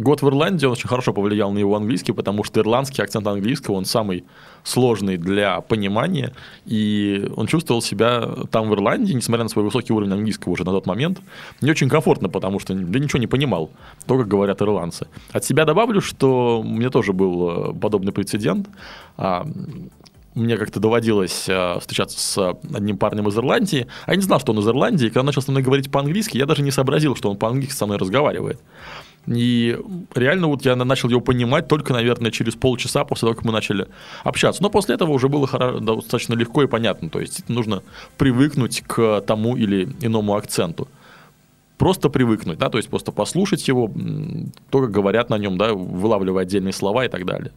год 0.00 0.22
в 0.22 0.28
Ирландии 0.28 0.66
он 0.66 0.72
очень 0.72 0.88
хорошо 0.88 1.12
повлиял 1.12 1.50
на 1.52 1.58
его 1.58 1.76
английский, 1.76 2.12
потому 2.12 2.44
что 2.44 2.60
ирландский 2.60 3.02
акцент 3.02 3.26
английского, 3.26 3.76
он 3.76 3.84
самый 3.84 4.24
сложный 4.64 5.16
для 5.16 5.60
понимания, 5.60 6.32
и 6.66 7.28
он 7.36 7.46
чувствовал 7.46 7.82
себя 7.82 8.28
там 8.50 8.68
в 8.68 8.74
Ирландии, 8.74 9.12
несмотря 9.12 9.44
на 9.44 9.50
свой 9.50 9.64
высокий 9.64 9.92
уровень 9.92 10.12
английского 10.12 10.52
уже 10.52 10.64
на 10.64 10.72
тот 10.72 10.86
момент, 10.86 11.20
не 11.60 11.70
очень 11.70 11.88
комфортно, 11.88 12.28
потому 12.28 12.58
что 12.58 12.74
да 12.74 12.98
ничего 12.98 13.18
не 13.18 13.26
понимал, 13.26 13.70
то, 14.06 14.18
как 14.18 14.28
говорят 14.28 14.60
ирландцы. 14.62 15.06
От 15.32 15.44
себя 15.44 15.64
добавлю, 15.64 16.00
что 16.00 16.60
у 16.60 16.64
меня 16.64 16.90
тоже 16.90 17.12
был 17.12 17.74
подобный 17.74 18.12
прецедент. 18.12 18.68
А, 19.16 19.46
мне 20.34 20.56
как-то 20.56 20.78
доводилось 20.78 21.48
э, 21.48 21.78
встречаться 21.80 22.18
с 22.18 22.56
одним 22.72 22.98
парнем 22.98 23.28
из 23.28 23.36
Ирландии, 23.36 23.86
а 24.06 24.12
я 24.12 24.16
не 24.16 24.22
знал, 24.22 24.38
что 24.38 24.52
он 24.52 24.60
из 24.60 24.68
Ирландии, 24.68 25.06
и 25.06 25.08
когда 25.08 25.20
он 25.20 25.26
начал 25.26 25.42
со 25.42 25.50
мной 25.50 25.62
говорить 25.62 25.90
по-английски, 25.90 26.36
я 26.36 26.46
даже 26.46 26.62
не 26.62 26.70
сообразил, 26.70 27.16
что 27.16 27.30
он 27.30 27.36
по-английски 27.36 27.74
со 27.74 27.86
мной 27.86 27.98
разговаривает. 27.98 28.60
И 29.26 29.78
реально 30.14 30.46
вот 30.48 30.64
я 30.64 30.76
начал 30.76 31.08
его 31.08 31.20
понимать 31.20 31.68
только, 31.68 31.92
наверное, 31.92 32.30
через 32.30 32.54
полчаса 32.54 33.04
после 33.04 33.26
того, 33.26 33.34
как 33.34 33.44
мы 33.44 33.52
начали 33.52 33.86
общаться. 34.24 34.62
Но 34.62 34.70
после 34.70 34.94
этого 34.94 35.12
уже 35.12 35.28
было 35.28 35.46
достаточно 35.80 36.34
легко 36.34 36.62
и 36.62 36.66
понятно. 36.66 37.10
То 37.10 37.20
есть 37.20 37.48
нужно 37.48 37.82
привыкнуть 38.16 38.82
к 38.86 39.20
тому 39.20 39.56
или 39.56 39.88
иному 40.00 40.36
акценту. 40.36 40.88
Просто 41.76 42.10
привыкнуть, 42.10 42.58
да, 42.58 42.68
то 42.68 42.76
есть 42.76 42.90
просто 42.90 43.10
послушать 43.10 43.66
его, 43.66 43.90
то, 44.68 44.82
как 44.82 44.90
говорят 44.90 45.30
на 45.30 45.38
нем, 45.38 45.56
да, 45.56 45.72
вылавливая 45.72 46.42
отдельные 46.42 46.74
слова 46.74 47.06
и 47.06 47.08
так 47.08 47.24
далее. 47.24 47.52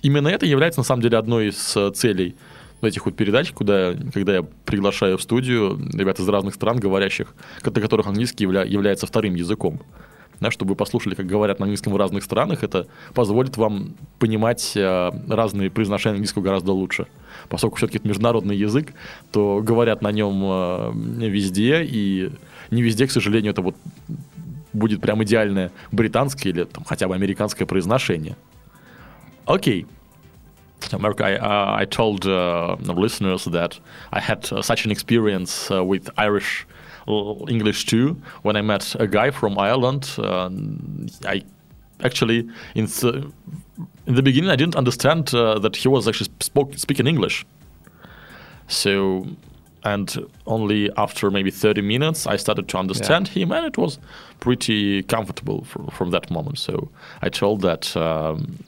Именно 0.00 0.28
это 0.28 0.46
является, 0.46 0.80
на 0.80 0.84
самом 0.84 1.02
деле, 1.02 1.18
одной 1.18 1.48
из 1.48 1.76
целей 1.98 2.34
этих 2.80 3.04
вот 3.04 3.14
передач, 3.14 3.52
куда, 3.52 3.94
когда 4.14 4.36
я 4.36 4.42
приглашаю 4.64 5.18
в 5.18 5.22
студию 5.22 5.78
ребят 5.92 6.18
из 6.18 6.28
разных 6.28 6.54
стран, 6.54 6.78
говорящих, 6.78 7.34
для 7.62 7.82
которых 7.82 8.06
английский 8.06 8.44
явля, 8.44 8.64
является 8.64 9.06
вторым 9.06 9.34
языком 9.34 9.82
да, 10.40 10.50
чтобы 10.50 10.70
вы 10.70 10.76
послушали, 10.76 11.14
как 11.14 11.26
говорят 11.26 11.58
на 11.58 11.64
английском 11.64 11.92
в 11.92 11.96
разных 11.96 12.24
странах, 12.24 12.62
это 12.62 12.86
позволит 13.14 13.56
вам 13.56 13.94
понимать 14.18 14.72
э, 14.76 15.10
разные 15.28 15.70
произношения 15.70 16.14
английского 16.14 16.42
гораздо 16.42 16.72
лучше. 16.72 17.06
Поскольку 17.48 17.76
все-таки 17.76 17.98
это 17.98 18.08
международный 18.08 18.56
язык, 18.56 18.92
то 19.32 19.60
говорят 19.62 20.02
на 20.02 20.12
нем 20.12 20.42
э, 20.44 21.28
везде, 21.28 21.84
и 21.84 22.30
не 22.70 22.82
везде, 22.82 23.06
к 23.06 23.10
сожалению, 23.10 23.52
это 23.52 23.62
вот 23.62 23.76
будет 24.72 25.00
прям 25.00 25.22
идеальное 25.24 25.72
британское 25.90 26.52
или 26.52 26.64
там, 26.64 26.84
хотя 26.84 27.08
бы 27.08 27.14
американское 27.14 27.66
произношение. 27.66 28.36
Окей. 29.46 29.86
Mark, 30.98 31.20
I, 31.20 31.36
uh, 31.36 31.74
I 31.74 31.86
told 31.86 32.26
uh, 32.26 32.76
listeners 32.94 33.46
that 33.46 33.78
I 34.12 34.20
had 34.20 34.46
uh, 34.52 34.60
such 34.60 34.84
an 34.84 34.90
experience 34.92 35.70
uh, 35.70 35.82
with 35.82 36.10
Irish 36.18 36.66
English 37.06 37.86
too. 37.86 38.16
When 38.42 38.56
I 38.56 38.62
met 38.62 38.96
a 38.98 39.06
guy 39.06 39.30
from 39.30 39.58
Ireland, 39.58 40.14
uh, 40.18 40.50
I 41.24 41.42
actually 42.04 42.48
in 42.74 42.86
the, 42.86 43.32
in 44.06 44.14
the 44.14 44.22
beginning 44.22 44.50
I 44.50 44.56
didn't 44.56 44.76
understand 44.76 45.34
uh, 45.34 45.58
that 45.60 45.76
he 45.76 45.88
was 45.88 46.08
actually 46.08 46.30
spoke, 46.40 46.74
speaking 46.76 47.06
English. 47.06 47.46
So, 48.68 49.26
and 49.84 50.26
only 50.46 50.90
after 50.96 51.30
maybe 51.30 51.50
30 51.50 51.82
minutes 51.82 52.26
I 52.26 52.36
started 52.36 52.68
to 52.68 52.78
understand 52.78 53.28
yeah. 53.28 53.44
him, 53.44 53.52
and 53.52 53.66
it 53.66 53.78
was 53.78 53.98
pretty 54.40 55.02
comfortable 55.04 55.64
for, 55.64 55.84
from 55.90 56.10
that 56.10 56.30
moment. 56.30 56.58
So 56.58 56.90
I 57.22 57.28
told 57.28 57.62
that. 57.62 57.96
Um, 57.96 58.58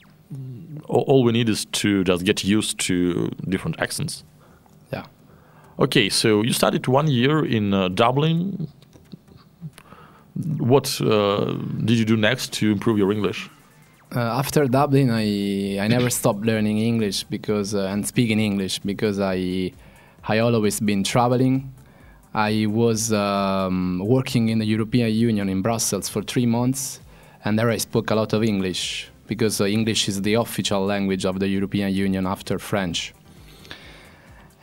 all 0.87 1.23
we 1.23 1.31
need 1.31 1.49
is 1.49 1.65
to 1.65 2.03
just 2.03 2.25
get 2.25 2.43
used 2.43 2.79
to 2.79 3.29
different 3.47 3.79
accents. 3.79 4.23
Okay, 5.79 6.09
so 6.09 6.43
you 6.43 6.51
studied 6.51 6.87
one 6.87 7.07
year 7.07 7.45
in 7.45 7.73
uh, 7.73 7.87
Dublin. 7.87 8.67
What 10.57 10.99
uh, 10.99 11.53
did 11.85 11.97
you 11.97 12.03
do 12.03 12.17
next 12.17 12.51
to 12.53 12.69
improve 12.69 12.97
your 12.97 13.13
English? 13.13 13.49
Uh, 14.13 14.19
after 14.19 14.67
Dublin, 14.67 15.09
I 15.09 15.79
I 15.79 15.87
never 15.87 16.09
stopped 16.09 16.41
learning 16.41 16.79
English 16.79 17.23
because 17.29 17.73
uh, 17.73 17.93
and 17.93 18.05
speaking 18.05 18.39
English 18.41 18.79
because 18.79 19.21
I 19.21 19.71
I 20.27 20.39
always 20.39 20.81
been 20.81 21.03
traveling. 21.03 21.71
I 22.33 22.65
was 22.67 23.13
um, 23.13 23.99
working 24.05 24.49
in 24.49 24.59
the 24.59 24.65
European 24.65 25.09
Union 25.13 25.47
in 25.47 25.61
Brussels 25.61 26.09
for 26.09 26.21
three 26.23 26.45
months, 26.45 26.99
and 27.45 27.57
there 27.57 27.69
I 27.69 27.77
spoke 27.77 28.11
a 28.11 28.15
lot 28.15 28.33
of 28.33 28.43
English 28.43 29.09
because 29.27 29.61
uh, 29.61 29.65
English 29.65 30.09
is 30.09 30.21
the 30.23 30.33
official 30.33 30.83
language 30.85 31.23
of 31.23 31.39
the 31.39 31.47
European 31.47 31.93
Union 31.93 32.25
after 32.27 32.59
French 32.59 33.13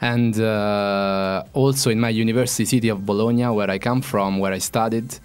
and 0.00 0.38
uh, 0.38 1.44
also 1.52 1.90
in 1.90 2.00
my 2.00 2.10
university 2.10 2.64
city 2.64 2.88
of 2.88 3.06
Bologna, 3.06 3.46
where 3.46 3.70
I 3.70 3.78
come 3.78 4.02
from, 4.02 4.38
where 4.38 4.52
I 4.52 4.58
studied, 4.58 5.18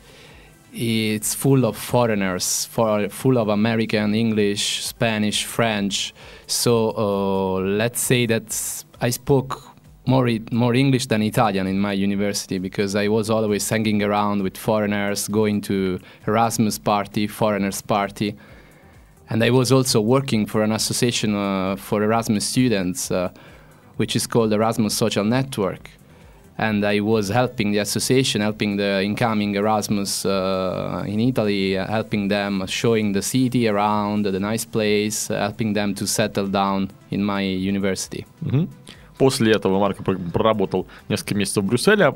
it's 0.74 1.34
full 1.34 1.66
of 1.66 1.76
foreigners, 1.76 2.66
for, 2.66 3.10
full 3.10 3.38
of 3.38 3.50
American, 3.50 4.16
English, 4.16 4.86
Spanish, 4.86 5.44
French. 5.44 6.14
So 6.48 6.92
uh, 6.92 7.60
let's 7.62 8.00
say 8.00 8.26
that 8.28 8.86
I 9.02 9.10
spoke 9.10 9.62
more 10.06 10.28
more 10.52 10.74
English 10.74 11.08
than 11.08 11.22
Italian 11.22 11.68
in 11.68 11.80
my 11.80 11.94
university 11.94 12.58
because 12.58 12.96
I 12.96 13.08
was 13.08 13.30
always 13.30 13.70
hanging 13.70 14.02
around 14.02 14.42
with 14.42 14.58
foreigners, 14.58 15.28
going 15.28 15.62
to 15.62 16.00
Erasmus 16.26 16.80
party, 16.80 17.28
foreigners 17.28 17.82
party, 17.82 18.36
and 19.30 19.44
I 19.44 19.50
was 19.50 19.72
also 19.72 20.02
working 20.02 20.46
for 20.46 20.64
an 20.64 20.72
association 20.72 21.36
uh, 21.36 21.76
for 21.76 22.04
Erasmus 22.04 22.46
students 22.46 23.12
uh, 23.12 23.30
which 23.97 24.17
is 24.17 24.27
called 24.27 24.53
Erasmus 24.53 24.95
Social 24.95 25.25
Network. 25.25 25.91
And 26.59 26.87
I 26.87 27.01
was 27.01 27.29
helping 27.29 27.73
the 27.73 27.79
association, 27.81 28.41
helping 28.41 28.77
the 28.77 29.03
incoming 29.03 29.57
Erasmus 29.57 30.25
uh, 30.25 31.05
in 31.07 31.21
Italy, 31.21 31.77
uh, 31.77 31.87
helping 31.87 32.29
them, 32.29 32.67
showing 32.67 33.13
the 33.13 33.21
city 33.21 33.69
around, 33.69 34.25
the 34.25 34.41
nice 34.41 34.65
place, 34.65 35.29
helping 35.29 35.75
them 35.75 35.95
to 35.95 36.07
settle 36.07 36.47
down 36.47 36.91
in 37.11 37.23
my 37.23 37.43
university. 37.43 38.25
Mm-hmm. 38.45 38.69
После 39.19 39.53
этого 39.53 39.79
Марко 39.79 40.03
проработал 40.03 40.87
несколько 41.09 41.35
месяцев 41.35 41.65
в 41.65 41.67
Брюсселе. 41.67 42.13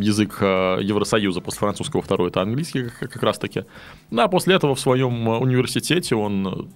Язык 0.00 0.38
э, 0.40 0.78
Евросоюза 0.80 1.42
после 1.42 1.58
французского 1.58 2.00
второй 2.00 2.30
это 2.30 2.40
английский 2.40 2.84
как 2.98 3.22
раз 3.22 3.38
таки. 3.38 3.64
Ну, 4.10 4.22
а 4.22 4.28
после 4.28 4.54
этого 4.54 4.74
в 4.74 4.80
своем 4.80 5.28
университете 5.28 6.14
он 6.14 6.70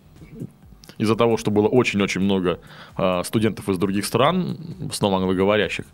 из-за 0.98 1.16
того, 1.16 1.38
что 1.38 1.52
было 1.52 1.68
очень-очень 1.68 2.22
много 2.22 2.60
э, 2.98 3.24
студентов 3.24 3.70
из 3.70 3.78
других 3.78 4.06
стран, 4.06 4.58
в 4.80 4.92
основном 4.92 5.22
англоговорящих, 5.22 5.86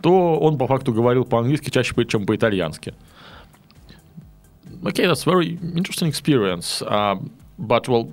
то 0.00 0.38
он 0.38 0.58
по 0.58 0.66
факту 0.66 0.92
говорил 0.92 1.24
по-английски 1.24 1.70
чаще, 1.70 1.94
чем 2.04 2.26
по-итальянски. 2.26 2.94
Okay, 4.82 5.06
that's 5.06 5.24
very 5.24 5.58
interesting 5.76 6.08
experience. 6.08 6.82
Uh, 6.82 7.16
but 7.56 7.88
well, 7.88 8.10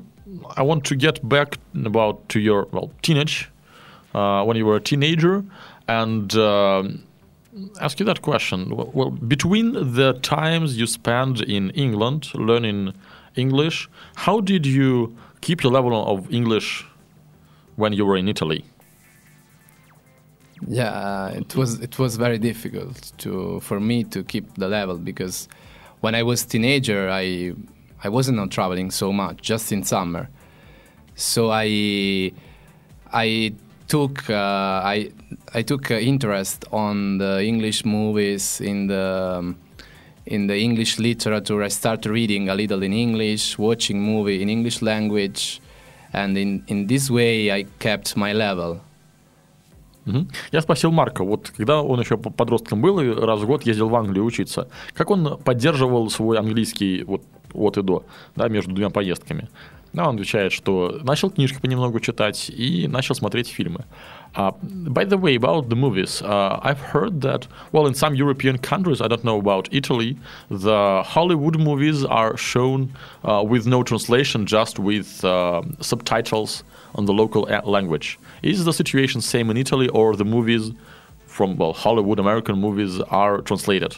I 0.56 0.62
want 0.62 0.84
to 0.86 0.96
get 0.96 1.28
back 1.28 1.58
about 1.74 2.30
to 2.30 2.40
your 2.40 2.68
well 2.72 2.92
teenage, 3.02 3.50
uh, 4.14 4.44
when 4.44 4.56
you 4.56 4.66
were 4.66 4.76
a 4.76 4.82
teenager, 4.82 5.44
and 5.88 6.36
uh, 6.36 6.84
ask 7.82 8.00
you 8.00 8.06
that 8.06 8.22
question. 8.22 8.76
Well, 8.94 9.10
between 9.10 9.74
the 9.74 10.14
times 10.22 10.78
you 10.78 10.86
spent 10.86 11.42
in 11.42 11.72
England 11.72 12.32
learning 12.36 12.94
English, 13.36 13.90
how 14.16 14.40
did 14.40 14.66
you 14.66 15.16
keep 15.42 15.64
your 15.64 15.72
level 15.72 15.94
of 16.08 16.32
English 16.34 16.86
when 17.76 17.94
you 17.94 18.06
were 18.06 18.18
in 18.18 18.28
Italy? 18.28 18.66
Yeah, 20.68 21.30
it 21.30 21.56
was 21.56 21.80
it 21.80 21.98
was 21.98 22.18
very 22.18 22.38
difficult 22.38 23.14
to 23.20 23.60
for 23.62 23.80
me 23.80 24.04
to 24.06 24.24
keep 24.24 24.56
the 24.56 24.68
level 24.68 24.98
because 24.98 25.48
when 26.02 26.16
I 26.16 26.24
was 26.24 26.46
teenager, 26.46 27.10
I 27.10 27.54
I 28.04 28.10
wasn't 28.10 28.38
not 28.38 28.52
traveling 28.52 28.92
so 28.92 29.12
much, 29.12 29.42
just 29.42 29.72
in 29.72 29.84
summer. 29.84 30.30
So 31.16 31.50
I 31.52 32.32
I 33.12 33.54
took 33.88 34.30
uh, 34.30 34.82
I 34.84 35.12
I 35.54 35.62
took 35.62 35.92
uh, 35.92 35.96
interest 35.96 36.66
on 36.72 37.18
the 37.18 37.44
English 37.44 37.86
movies 37.86 38.62
in 38.62 38.88
the 38.88 39.38
um, 39.40 39.58
in 40.30 40.48
the 40.48 40.58
English 40.58 41.00
literature. 41.00 41.62
I 41.64 41.70
started 41.70 42.06
reading 42.06 42.50
a 42.50 42.56
little 42.56 42.84
in 42.84 42.94
English, 42.94 43.58
watching 43.58 44.00
movie 44.00 44.42
in 44.42 44.50
English 44.50 44.82
language, 44.82 45.60
and 46.14 46.38
in 46.38 46.64
in 46.68 46.88
this 46.88 47.10
way 47.10 47.52
I 47.52 47.66
kept 47.80 48.16
my 48.16 48.34
level. 48.34 48.80
Угу. 50.06 50.28
Я 50.52 50.62
спросил 50.62 50.92
Марка, 50.92 51.24
вот 51.24 51.52
когда 51.56 51.82
он 51.82 52.00
еще 52.00 52.18
подростком 52.18 52.82
был 52.82 53.00
и 53.00 53.10
раз 53.10 53.42
в 53.42 53.46
год 53.46 53.66
ездил 53.66 53.90
в 53.90 53.96
Англию 53.96 54.26
учиться, 54.26 54.68
как 54.94 55.12
он 55.12 55.38
поддерживал 55.38 56.10
свой 56.10 56.38
английский 56.38 57.04
вот 57.04 57.24
от 57.54 57.78
и 57.78 57.82
до, 57.82 58.04
да, 58.36 58.48
между 58.48 58.72
двумя 58.72 58.90
поездками? 58.90 59.50
Да, 59.94 60.08
он 60.08 60.16
отвечает, 60.16 60.52
что 60.52 61.00
начал 61.04 61.32
книжки 61.32 61.60
понемногу 61.60 62.00
читать 62.00 62.50
и 62.50 62.88
начал 62.88 63.16
смотреть 63.16 63.48
фильмы. 63.48 63.86
Uh, 64.36 64.52
by 64.62 65.04
the 65.04 65.18
way, 65.18 65.36
about 65.36 65.70
the 65.70 65.76
movies, 65.76 66.22
uh, 66.22 66.60
I've 66.62 66.80
heard 66.80 67.22
that, 67.22 67.48
well, 67.72 67.88
in 67.88 67.94
some 67.94 68.14
European 68.16 68.58
countries, 68.58 69.02
I 69.02 69.08
don't 69.08 69.24
know 69.24 69.40
about 69.40 69.68
Italy, 69.72 70.18
the 70.50 71.04
Hollywood 71.04 71.60
movies 71.60 72.06
are 72.06 72.38
shown 72.38 72.94
uh, 73.24 73.44
with 73.46 73.66
no 73.66 73.84
translation, 73.84 74.46
just 74.46 74.78
with 74.80 75.08
subtitles 75.82 76.64
on 76.96 77.06
the 77.06 77.14
local 77.14 77.44
language. 77.66 78.20
Is 78.44 78.66
the 78.66 78.74
situation 78.74 79.22
same 79.22 79.50
in 79.50 79.58
Italy, 79.58 79.90
or 79.90 80.16
the 80.16 80.26
movies 80.26 80.72
from 81.26 81.58
well 81.58 81.74
Hollywood 81.74 82.20
American 82.20 82.60
movies 82.60 83.00
are 83.10 83.42
translated? 83.42 83.96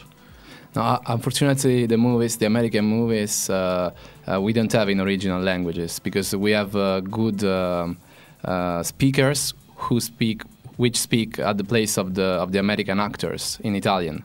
No, 0.76 1.00
unfortunately, 1.08 1.86
the 1.86 1.98
movies, 1.98 2.38
the 2.38 2.46
American 2.46 2.86
movies, 2.86 3.50
uh, 3.50 3.92
uh, 4.26 4.40
we 4.42 4.54
don't 4.54 4.72
have 4.72 4.88
in 4.88 5.02
original 5.02 5.42
languages 5.42 6.00
because 6.00 6.34
we 6.36 6.52
have 6.52 6.76
uh, 6.76 7.02
good 7.02 7.44
um, 7.44 7.98
uh, 8.46 8.82
speakers 8.82 9.54
who 9.82 10.00
speak, 10.00 10.44
which 10.78 10.98
speak 10.98 11.40
at 11.40 11.58
the 11.58 11.64
place 11.64 11.98
of 11.98 12.14
the 12.14 12.30
of 12.44 12.52
the 12.52 12.60
American 12.60 13.00
actors 13.00 13.60
in 13.64 13.76
Italian. 13.76 14.24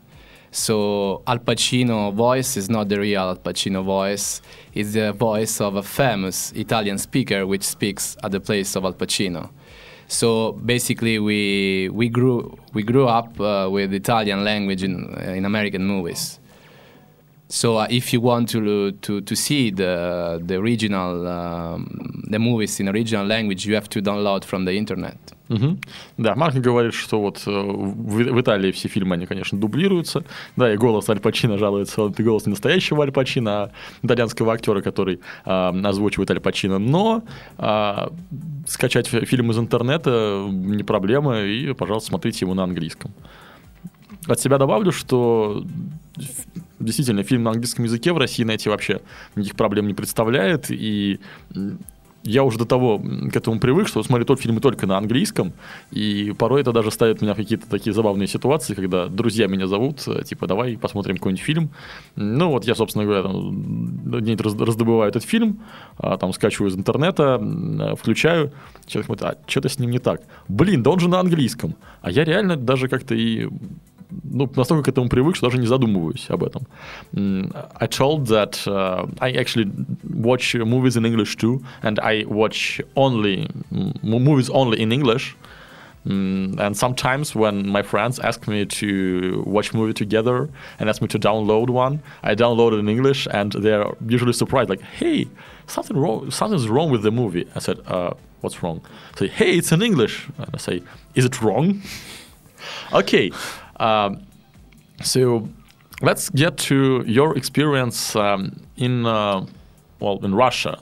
So 0.50 1.22
Al 1.26 1.38
Pacino 1.38 2.14
voice 2.14 2.56
is 2.56 2.70
not 2.70 2.88
the 2.88 2.98
real 2.98 3.20
Al 3.20 3.36
Pacino 3.36 3.84
voice; 3.84 4.40
it's 4.72 4.92
the 4.92 5.12
voice 5.12 5.60
of 5.60 5.76
a 5.76 5.82
famous 5.82 6.52
Italian 6.52 6.98
speaker 6.98 7.46
which 7.46 7.62
speaks 7.62 8.16
at 8.22 8.30
the 8.30 8.40
place 8.40 8.76
of 8.76 8.84
Al 8.84 8.94
Pacino. 8.94 9.50
So 10.08 10.52
basically, 10.52 11.18
we 11.18 11.88
we 11.90 12.08
grew 12.08 12.56
we 12.72 12.82
grew 12.82 13.06
up 13.08 13.38
uh, 13.40 13.68
with 13.70 13.92
Italian 13.92 14.44
language 14.44 14.84
in 14.84 15.12
in 15.36 15.44
American 15.44 15.84
movies. 15.84 16.38
So 17.48 17.78
uh, 17.78 17.86
if 17.90 18.12
you 18.12 18.20
want 18.20 18.48
to 18.50 18.92
to 18.92 19.20
to 19.20 19.34
see 19.36 19.70
the 19.70 20.40
the 20.44 20.56
original 20.56 21.26
um, 21.26 22.24
the 22.30 22.38
movies 22.38 22.80
in 22.80 22.88
original 22.88 23.26
language, 23.26 23.66
you 23.66 23.74
have 23.74 23.88
to 23.90 24.00
download 24.00 24.44
from 24.44 24.64
the 24.64 24.72
internet. 24.72 25.35
Угу. 25.48 25.78
Да, 26.18 26.34
Марк 26.34 26.56
говорит, 26.56 26.92
что 26.94 27.20
вот 27.20 27.42
э, 27.46 27.50
в, 27.50 28.16
в 28.16 28.40
Италии 28.40 28.72
все 28.72 28.88
фильмы, 28.88 29.14
они, 29.14 29.26
конечно, 29.26 29.58
дублируются. 29.58 30.24
Да, 30.56 30.72
и 30.72 30.76
голос 30.76 31.08
Аль 31.08 31.20
Пачино 31.20 31.56
жалуется, 31.56 32.08
это 32.08 32.22
голос 32.22 32.46
не 32.46 32.50
настоящего 32.50 33.02
Аль 33.02 33.12
Пачино, 33.12 33.50
а 33.50 33.70
итальянского 34.02 34.52
актера, 34.52 34.80
который 34.80 35.20
э, 35.44 35.80
озвучивает 35.84 36.30
Аль 36.30 36.40
Пачино. 36.40 36.78
Но 36.78 37.22
э, 37.58 38.08
скачать 38.66 39.06
фильм 39.06 39.52
из 39.52 39.58
интернета 39.58 40.46
не 40.50 40.82
проблема, 40.82 41.42
и, 41.42 41.72
пожалуйста, 41.74 42.08
смотрите 42.08 42.44
его 42.44 42.54
на 42.54 42.64
английском. 42.64 43.12
От 44.26 44.40
себя 44.40 44.58
добавлю, 44.58 44.90
что 44.90 45.64
действительно 46.80 47.22
фильм 47.22 47.44
на 47.44 47.50
английском 47.50 47.84
языке 47.84 48.12
в 48.12 48.18
России 48.18 48.42
найти 48.42 48.68
вообще 48.68 49.00
никаких 49.36 49.56
проблем 49.56 49.86
не 49.86 49.94
представляет, 49.94 50.70
и 50.70 51.20
я 52.26 52.42
уже 52.44 52.58
до 52.58 52.64
того 52.64 52.98
к 52.98 53.36
этому 53.36 53.58
привык, 53.60 53.88
что 53.88 54.02
смотрю 54.02 54.24
тот 54.24 54.40
фильм 54.40 54.60
только 54.60 54.86
на 54.86 54.98
английском, 54.98 55.52
и 55.90 56.34
порой 56.38 56.60
это 56.60 56.72
даже 56.72 56.90
ставит 56.90 57.22
меня 57.22 57.34
в 57.34 57.36
какие-то 57.36 57.68
такие 57.68 57.92
забавные 57.92 58.26
ситуации, 58.26 58.74
когда 58.74 59.06
друзья 59.06 59.46
меня 59.46 59.66
зовут, 59.66 60.02
э, 60.08 60.22
типа, 60.24 60.46
давай 60.46 60.76
посмотрим 60.76 61.16
какой-нибудь 61.16 61.44
фильм. 61.44 61.70
Ну, 62.16 62.50
вот 62.50 62.64
я, 62.64 62.74
собственно 62.74 63.04
говоря, 63.04 63.22
там, 63.22 64.20
где 64.20 64.36
раздобываю 64.36 65.08
этот 65.08 65.24
фильм, 65.24 65.60
а, 65.98 66.16
там 66.16 66.32
скачиваю 66.32 66.70
из 66.70 66.76
интернета, 66.76 67.40
э, 67.40 67.96
включаю, 67.96 68.52
человек 68.86 69.06
смотрит, 69.06 69.24
а 69.24 69.38
что-то 69.46 69.68
с 69.68 69.78
ним 69.78 69.90
не 69.90 69.98
так. 69.98 70.22
Блин, 70.48 70.82
да 70.82 70.90
он 70.90 71.00
же 71.00 71.08
на 71.08 71.20
английском. 71.20 71.76
А 72.02 72.10
я 72.10 72.24
реально 72.24 72.56
даже 72.56 72.88
как-то 72.88 73.14
и 73.14 73.48
ну, 74.23 74.49
настолько 74.55 74.83
к 74.83 74.87
этому 74.89 75.09
привык, 75.09 75.35
что 75.35 75.47
даже 75.47 75.57
не 75.57 75.67
задумываюсь 75.67 76.29
об 76.29 76.43
этом. 76.43 76.67
I 77.13 77.87
told 77.87 78.27
that 78.27 78.67
uh, 78.67 79.07
I 79.19 79.31
actually 79.33 79.71
watch 80.03 80.55
movies 80.55 80.97
in 80.97 81.05
English 81.05 81.37
too, 81.37 81.61
and 81.81 81.99
I 81.99 82.25
watch 82.25 82.81
only 82.95 83.47
movies 84.01 84.49
only 84.49 84.81
in 84.81 84.91
English. 84.91 85.35
Mm, 86.05 86.59
and 86.59 86.75
sometimes 86.75 87.35
when 87.35 87.67
my 87.69 87.83
friends 87.83 88.17
ask 88.19 88.47
me 88.47 88.65
to 88.65 89.43
watch 89.45 89.71
a 89.71 89.77
movie 89.77 89.93
together 89.93 90.49
and 90.79 90.89
ask 90.89 90.99
me 90.99 91.07
to 91.07 91.19
download 91.19 91.69
one, 91.69 92.01
I 92.23 92.33
download 92.33 92.73
it 92.73 92.79
in 92.79 92.89
English, 92.89 93.27
and 93.31 93.51
they're 93.51 93.85
usually 94.07 94.33
surprised, 94.33 94.69
like, 94.69 94.81
"Hey, 94.81 95.27
something 95.67 95.95
wrong, 95.95 96.31
something's 96.31 96.67
wrong 96.67 96.89
with 96.89 97.03
the 97.03 97.11
movie." 97.11 97.45
I 97.55 97.59
said, 97.59 97.79
uh, 97.85 98.13
"What's 98.41 98.63
wrong?" 98.63 98.81
Say, 99.15 99.27
"Hey, 99.27 99.57
it's 99.57 99.71
in 99.71 99.81
English." 99.83 100.27
And 100.39 100.49
I 100.53 100.57
say, 100.57 100.81
"Is 101.13 101.25
it 101.25 101.39
wrong?" 101.41 101.81
okay. 102.93 103.31
um, 103.78 104.26
so 105.02 105.48
let's 106.02 106.30
get 106.30 106.56
to 106.58 107.04
your 107.06 107.36
experience 107.36 108.16
um, 108.16 108.60
in 108.76 109.06
uh, 109.06 109.46
well 110.00 110.24
in 110.24 110.34
Russia. 110.34 110.78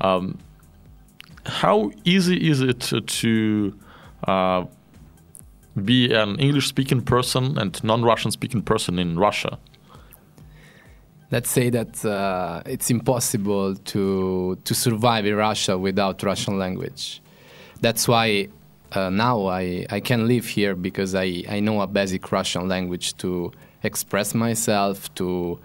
Um, 0.00 0.38
how 1.46 1.90
easy 2.04 2.48
is 2.50 2.60
it 2.60 2.80
to 2.80 3.78
uh, 4.26 4.64
be 5.84 6.12
an 6.12 6.38
English-speaking 6.38 7.02
person 7.02 7.58
and 7.58 7.82
non-Russian-speaking 7.84 8.62
person 8.62 8.98
in 8.98 9.18
Russia? 9.18 9.58
Let's 11.30 11.50
say 11.50 11.68
that 11.70 12.04
uh, 12.04 12.62
it's 12.64 12.90
impossible 12.90 13.74
to 13.74 14.56
to 14.64 14.74
survive 14.74 15.26
in 15.26 15.34
Russia 15.34 15.76
without 15.76 16.22
Russian 16.22 16.58
language. 16.58 17.20
That's 17.80 18.06
why 18.06 18.48
uh, 18.92 19.10
now 19.10 19.46
I, 19.46 19.86
I 19.90 20.00
can 20.00 20.28
live 20.28 20.46
here 20.46 20.74
because 20.74 21.14
I, 21.14 21.44
I 21.48 21.60
know 21.60 21.80
a 21.80 21.86
basic 21.86 22.30
Russian 22.30 22.68
language 22.68 23.16
to 23.18 23.52
express 23.82 24.34
myself, 24.34 25.12
to 25.16 25.58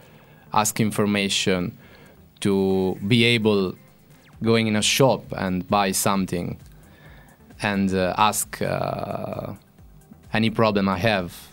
ask 0.53 0.79
information, 0.79 1.77
to 2.41 2.97
be 3.07 3.23
able 3.23 3.75
going 4.41 4.67
in 4.67 4.75
a 4.75 4.81
shop 4.81 5.23
and 5.35 5.67
buy 5.67 5.91
something 5.91 6.57
and 7.61 7.93
uh, 7.93 8.13
ask 8.17 8.61
uh, 8.61 9.53
any 10.33 10.49
problem 10.49 10.87
I 10.87 10.97
have 10.97 11.48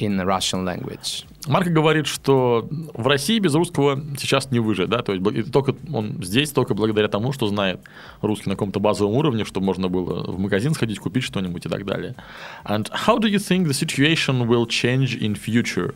in 0.00 0.16
the 0.16 0.24
Russian 0.24 0.64
language. 0.64 1.24
Марко 1.46 1.70
говорит, 1.70 2.06
что 2.06 2.68
в 2.70 3.06
России 3.06 3.38
без 3.38 3.54
русского 3.54 4.02
сейчас 4.18 4.50
не 4.50 4.58
выжить, 4.58 4.88
да, 4.88 5.02
то 5.02 5.12
есть 5.12 5.52
только 5.52 5.74
он 5.92 6.22
здесь 6.22 6.50
только 6.50 6.74
благодаря 6.74 7.08
тому, 7.08 7.32
что 7.32 7.46
знает 7.46 7.80
русский 8.20 8.50
на 8.50 8.56
каком-то 8.56 8.80
базовом 8.80 9.14
уровне, 9.14 9.44
чтобы 9.44 9.66
можно 9.66 9.88
было 9.88 10.30
в 10.30 10.38
магазин 10.38 10.74
сходить, 10.74 10.98
купить 10.98 11.24
что-нибудь 11.24 11.64
и 11.64 11.68
так 11.68 11.84
далее. 11.86 12.14
And 12.64 12.90
how 13.06 13.18
do 13.18 13.28
you 13.28 13.38
think 13.38 13.68
the 13.68 13.74
situation 13.74 14.46
will 14.46 14.66
change 14.66 15.16
in 15.16 15.34
future? 15.34 15.94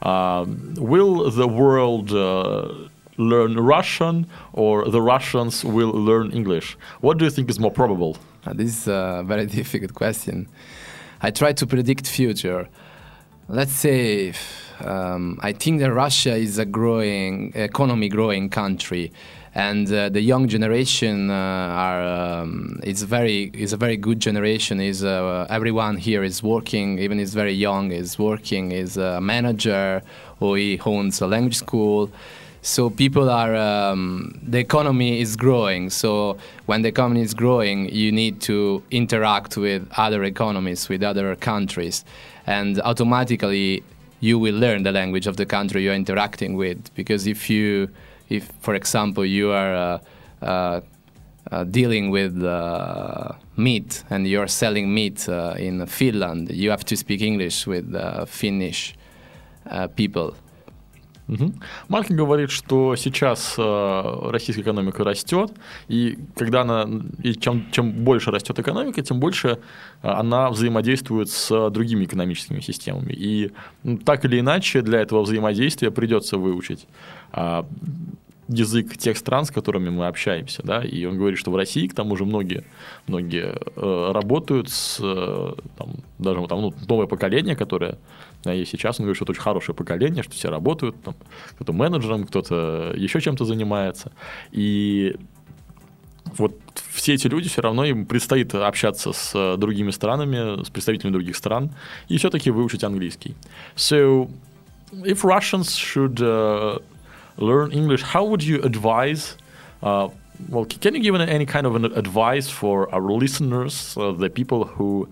Uh, 0.00 0.44
will 0.76 1.30
the 1.30 1.48
world 1.48 2.12
uh, 2.12 2.88
learn 3.16 3.58
Russian 3.58 4.26
or 4.52 4.88
the 4.88 5.00
Russians 5.00 5.64
will 5.64 5.92
learn 5.92 6.30
English? 6.32 6.76
What 7.00 7.18
do 7.18 7.24
you 7.24 7.30
think 7.30 7.48
is 7.50 7.58
more 7.58 7.72
probable? 7.72 8.16
Uh, 8.46 8.52
this 8.54 8.78
is 8.78 8.88
a 8.88 9.22
very 9.26 9.46
difficult 9.46 9.94
question. 9.94 10.48
I 11.20 11.30
try 11.30 11.52
to 11.52 11.66
predict 11.66 12.06
future. 12.06 12.68
Let's 13.53 13.73
say 13.73 14.31
um, 14.79 15.37
I 15.43 15.51
think 15.51 15.81
that 15.81 15.91
Russia 15.91 16.35
is 16.37 16.57
a 16.57 16.63
growing 16.63 17.51
economy, 17.53 18.07
growing 18.07 18.49
country, 18.49 19.11
and 19.53 19.91
uh, 19.91 20.07
the 20.07 20.21
young 20.21 20.47
generation 20.47 21.29
uh, 21.29 21.33
are 21.33 22.01
um, 22.01 22.79
it's 22.81 23.01
very 23.01 23.51
is 23.53 23.73
a 23.73 23.77
very 23.77 23.97
good 23.97 24.21
generation. 24.21 24.79
Is 24.79 25.03
uh, 25.03 25.47
everyone 25.49 25.97
here 25.97 26.23
is 26.23 26.41
working, 26.41 26.97
even 26.99 27.19
is 27.19 27.33
very 27.33 27.51
young, 27.51 27.91
is 27.91 28.17
working, 28.17 28.71
is 28.71 28.95
a 28.95 29.19
manager 29.19 30.01
or 30.39 30.55
he 30.55 30.79
owns 30.85 31.19
a 31.19 31.27
language 31.27 31.57
school. 31.57 32.09
So 32.63 32.91
people 32.91 33.27
are 33.29 33.55
um, 33.55 34.39
the 34.43 34.59
economy 34.59 35.19
is 35.19 35.35
growing. 35.35 35.89
So 35.89 36.37
when 36.67 36.83
the 36.83 36.89
economy 36.89 37.21
is 37.21 37.33
growing, 37.33 37.89
you 37.89 38.11
need 38.11 38.39
to 38.43 38.83
interact 38.91 39.57
with 39.57 39.89
other 39.97 40.23
economies, 40.23 40.87
with 40.87 41.01
other 41.01 41.35
countries, 41.35 42.05
and 42.45 42.81
automatically 42.81 43.83
you 44.19 44.37
will 44.37 44.55
learn 44.55 44.83
the 44.83 44.91
language 44.91 45.27
of 45.27 45.37
the 45.37 45.45
country 45.45 45.83
you're 45.83 45.95
interacting 45.95 46.55
with. 46.55 46.93
Because 46.95 47.27
if 47.27 47.49
you 47.49 47.89
if, 48.31 48.49
for 48.61 48.75
example, 48.75 49.25
you 49.25 49.51
are 49.51 49.75
uh, 49.75 50.45
uh, 50.45 50.81
uh, 51.51 51.63
dealing 51.65 52.09
with 52.11 52.35
meat 53.57 54.03
and 54.09 54.25
you're 54.25 54.47
selling 54.47 54.93
meat 54.93 55.27
in 55.27 55.85
Finland, 55.85 56.49
you 56.51 56.69
have 56.69 56.85
to 56.85 56.95
speak 56.95 57.21
English 57.21 57.67
with 57.67 57.93
Finnish 58.27 58.95
people. 59.95 60.33
Угу. 61.31 61.53
Марк 61.87 62.11
говорит, 62.11 62.51
что 62.51 62.97
сейчас 62.97 63.55
э, 63.57 64.29
российская 64.29 64.63
экономика 64.63 65.03
растет, 65.05 65.51
и 65.87 66.19
когда 66.35 66.61
она, 66.61 66.87
и 67.23 67.33
чем, 67.35 67.71
чем 67.71 67.91
больше 68.03 68.31
растет 68.31 68.59
экономика, 68.59 69.01
тем 69.01 69.19
больше 69.19 69.59
она 70.01 70.49
взаимодействует 70.49 71.29
с 71.29 71.69
другими 71.69 72.03
экономическими 72.03 72.59
системами. 72.59 73.13
И 73.13 73.51
ну, 73.83 73.97
так 73.97 74.25
или 74.25 74.41
иначе 74.41 74.81
для 74.81 74.99
этого 74.99 75.21
взаимодействия 75.21 75.89
придется 75.89 76.37
выучить 76.37 76.85
э, 77.31 77.63
язык 78.49 78.97
тех 78.97 79.17
стран, 79.17 79.45
с 79.45 79.51
которыми 79.51 79.89
мы 79.89 80.07
общаемся, 80.07 80.61
да, 80.63 80.83
и 80.83 81.05
он 81.05 81.17
говорит, 81.17 81.39
что 81.39 81.51
в 81.51 81.55
России, 81.55 81.87
к 81.87 81.93
тому 81.93 82.17
же, 82.17 82.25
многие, 82.25 82.63
многие 83.07 83.55
э, 83.75 84.11
работают 84.11 84.69
с, 84.69 84.97
э, 85.01 85.53
там, 85.77 85.89
даже 86.19 86.45
там, 86.47 86.61
ну, 86.61 86.73
новое 86.89 87.07
поколение, 87.07 87.55
которое 87.55 87.97
и 88.45 88.65
сейчас, 88.65 88.99
он 88.99 89.05
говорит, 89.05 89.17
что 89.17 89.25
это 89.25 89.31
очень 89.31 89.41
хорошее 89.41 89.75
поколение, 89.75 90.23
что 90.23 90.33
все 90.33 90.49
работают, 90.49 90.95
там, 91.03 91.15
кто-то 91.55 91.73
менеджером, 91.73 92.25
кто-то 92.25 92.93
еще 92.95 93.21
чем-то 93.21 93.45
занимается, 93.45 94.11
и 94.51 95.15
вот 96.37 96.53
все 96.89 97.13
эти 97.13 97.27
люди 97.27 97.49
все 97.49 97.61
равно 97.61 97.85
им 97.85 98.05
предстоит 98.05 98.53
общаться 98.55 99.11
с 99.11 99.57
другими 99.57 99.91
странами, 99.91 100.63
с 100.63 100.69
представителями 100.69 101.13
других 101.13 101.35
стран, 101.35 101.71
и 102.07 102.17
все-таки 102.17 102.51
выучить 102.51 102.83
английский. 102.83 103.35
So, 103.75 104.29
if 105.03 105.23
Russians 105.23 105.75
should 105.75 106.19
uh, 106.21 106.79
learn 107.37 107.71
English, 107.71 108.01
how 108.01 108.25
would 108.25 108.43
you 108.43 108.61
advise? 108.63 109.35
Uh, 109.81 110.09
well, 110.49 110.65
can 110.65 110.95
you 110.95 111.01
give 111.01 111.15
any 111.15 111.45
kind 111.45 111.65
of 111.65 111.75
an 111.75 111.85
advice 111.85 112.49
for 112.49 112.93
our 112.93 113.11
listeners, 113.11 113.95
uh, 113.97 114.11
the 114.11 114.29
people 114.29 114.65
who 114.65 115.07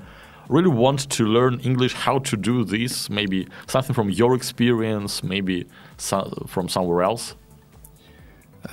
really 0.49 0.67
want 0.67 1.09
to 1.09 1.23
learn 1.23 1.59
English, 1.61 1.93
how 1.93 2.19
to 2.19 2.35
do 2.35 2.65
this? 2.65 3.09
Maybe 3.09 3.47
something 3.67 3.93
from 3.93 4.09
your 4.09 4.35
experience, 4.35 5.23
maybe 5.23 5.65
so 5.97 6.45
from 6.47 6.67
somewhere 6.67 7.03
else. 7.03 7.35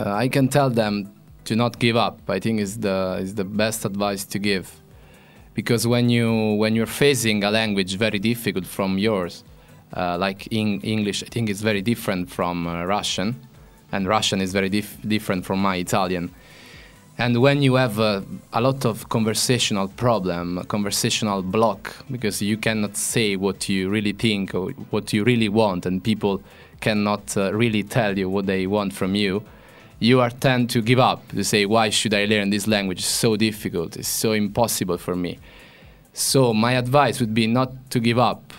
Uh, 0.00 0.12
I 0.12 0.28
can 0.28 0.48
tell 0.48 0.70
them 0.70 1.12
to 1.44 1.54
not 1.54 1.78
give 1.78 1.96
up. 1.96 2.18
I 2.28 2.40
think 2.40 2.60
is 2.60 2.78
the 2.78 3.18
is 3.20 3.34
the 3.34 3.44
best 3.44 3.84
advice 3.84 4.24
to 4.24 4.38
give, 4.38 4.66
because 5.54 5.86
when 5.86 6.08
you 6.08 6.54
when 6.54 6.74
you're 6.74 6.92
facing 7.04 7.44
a 7.44 7.50
language 7.50 7.96
very 7.96 8.18
difficult 8.18 8.66
from 8.66 8.98
yours, 8.98 9.44
uh, 9.96 10.16
like 10.18 10.48
in 10.50 10.80
English, 10.80 11.22
I 11.22 11.26
think 11.26 11.48
it's 11.48 11.62
very 11.62 11.82
different 11.82 12.30
from 12.30 12.66
uh, 12.66 12.84
Russian, 12.84 13.36
and 13.92 14.08
Russian 14.08 14.40
is 14.40 14.52
very 14.52 14.68
dif 14.68 14.96
different 15.06 15.44
from 15.44 15.60
my 15.60 15.76
Italian. 15.76 16.34
And 17.18 17.40
when 17.40 17.62
you 17.62 17.74
have 17.76 17.98
a, 17.98 18.22
a, 18.52 18.60
lot 18.60 18.84
of 18.84 19.08
conversational 19.08 19.88
problem, 19.88 20.62
conversational 20.68 21.40
block, 21.42 21.96
because 22.10 22.42
you 22.42 22.58
cannot 22.58 22.96
say 22.96 23.36
what 23.36 23.70
you 23.70 23.88
really 23.88 24.12
think 24.12 24.54
or 24.54 24.72
what 24.90 25.14
you 25.14 25.24
really 25.24 25.48
want, 25.48 25.86
and 25.86 26.04
people 26.04 26.42
cannot 26.80 27.34
uh, 27.36 27.54
really 27.54 27.82
tell 27.82 28.18
you 28.18 28.28
what 28.28 28.44
they 28.44 28.66
want 28.66 28.92
from 28.92 29.14
you, 29.14 29.42
you 29.98 30.20
are 30.20 30.28
tend 30.28 30.68
to 30.70 30.82
give 30.82 30.98
up 30.98 31.26
to 31.28 31.42
say, 31.42 31.64
"Why 31.64 31.88
should 31.88 32.12
I 32.12 32.26
learn 32.26 32.50
this 32.50 32.66
language? 32.66 32.98
It's 32.98 33.06
so 33.06 33.34
difficult. 33.34 33.96
It's 33.96 34.08
so 34.08 34.32
impossible 34.32 34.98
for 34.98 35.16
me." 35.16 35.38
So 36.12 36.52
my 36.52 36.72
advice 36.72 37.18
would 37.18 37.32
be 37.32 37.46
not 37.46 37.70
to 37.92 37.98
give 37.98 38.18
up, 38.18 38.52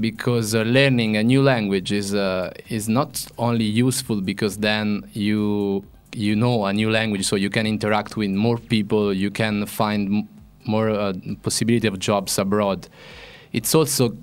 because 0.00 0.54
uh, 0.54 0.62
learning 0.62 1.18
a 1.18 1.22
new 1.22 1.42
language 1.42 1.92
is 1.92 2.14
uh, 2.14 2.52
is 2.70 2.88
not 2.88 3.26
only 3.36 3.66
useful 3.66 4.22
because 4.22 4.58
then 4.58 5.08
you 5.12 5.84
you 6.12 6.36
know 6.36 6.66
a 6.66 6.72
new 6.72 6.90
language, 6.90 7.26
so 7.26 7.36
you 7.36 7.50
can 7.50 7.66
interact 7.66 8.16
with 8.16 8.30
more 8.30 8.58
people, 8.58 9.12
you 9.12 9.30
can 9.30 9.66
find 9.66 10.28
more 10.64 10.90
uh, 10.90 11.12
possibility 11.42 11.86
of 11.86 11.98
jobs 11.98 12.38
abroad. 12.38 12.88
It's 13.52 13.74
also 13.74 14.16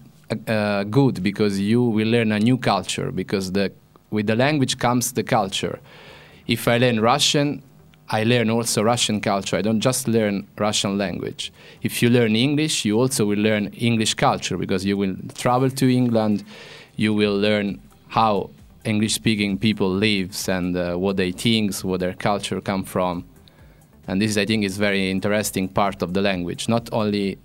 uh, 0.47 0.83
good 0.83 1.23
because 1.23 1.59
you 1.59 1.83
will 1.83 2.07
learn 2.07 2.31
a 2.31 2.39
new 2.39 2.57
culture 2.57 3.11
because 3.11 3.51
the 3.51 3.71
with 4.11 4.27
the 4.27 4.35
language 4.35 4.77
comes 4.77 5.13
the 5.13 5.23
culture. 5.23 5.79
If 6.47 6.67
I 6.67 6.77
learn 6.77 6.99
Russian, 7.01 7.63
I 8.09 8.23
learn 8.23 8.49
also 8.49 8.83
Russian 8.83 9.19
culture. 9.19 9.57
I 9.57 9.61
don't 9.61 9.81
just 9.81 10.07
learn 10.07 10.47
Russian 10.57 10.97
language. 10.97 11.51
If 11.81 12.03
you 12.03 12.09
learn 12.09 12.35
English, 12.35 12.85
you 12.85 12.99
also 12.99 13.25
will 13.25 13.39
learn 13.39 13.67
English 13.73 14.13
culture 14.13 14.57
because 14.57 14.85
you 14.85 14.95
will 14.95 15.15
travel 15.33 15.71
to 15.71 15.89
England, 15.89 16.43
you 16.95 17.13
will 17.13 17.37
learn 17.37 17.81
how 18.09 18.51
English-speaking 18.84 19.58
people 19.58 19.90
lives 19.90 20.48
and 20.48 20.76
uh, 20.76 20.94
what 20.94 21.16
they 21.16 21.32
think, 21.32 21.74
what 21.84 22.00
their 22.00 22.14
culture 22.14 22.60
come 22.60 22.84
from. 22.84 23.24
And 24.06 24.20
this, 24.20 24.36
I 24.36 24.46
think, 24.46 24.64
is 24.64 24.78
very 24.78 25.10
interesting 25.10 25.68
part 25.68 26.02
of 26.02 26.14
the 26.14 26.22
language. 26.22 26.68
Not 26.68 26.88
only 26.92 27.38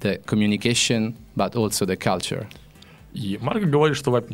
the 0.00 0.18
communication, 0.26 1.16
but 1.36 1.56
also 1.56 1.86
the 1.86 1.96
culture. 1.96 2.46
И 3.14 3.38
Марк 3.40 3.64
говорит, 3.64 3.96
что 3.96 4.24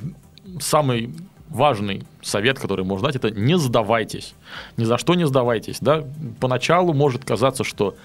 самый 0.60 1.10
важный 1.48 2.02
совет, 2.22 2.58
который 2.58 2.84
можно 2.84 3.08
дать, 3.08 3.16
это 3.16 3.30
не 3.30 3.58
сдавайтесь. 3.58 4.34
Ни 4.76 4.84
за 4.84 4.98
что 4.98 5.14
не 5.14 5.26
сдавайтесь. 5.26 5.78
Да? 5.80 6.04
Поначалу 6.40 6.92
может 6.92 7.24
казаться, 7.24 7.64
что 7.64 7.96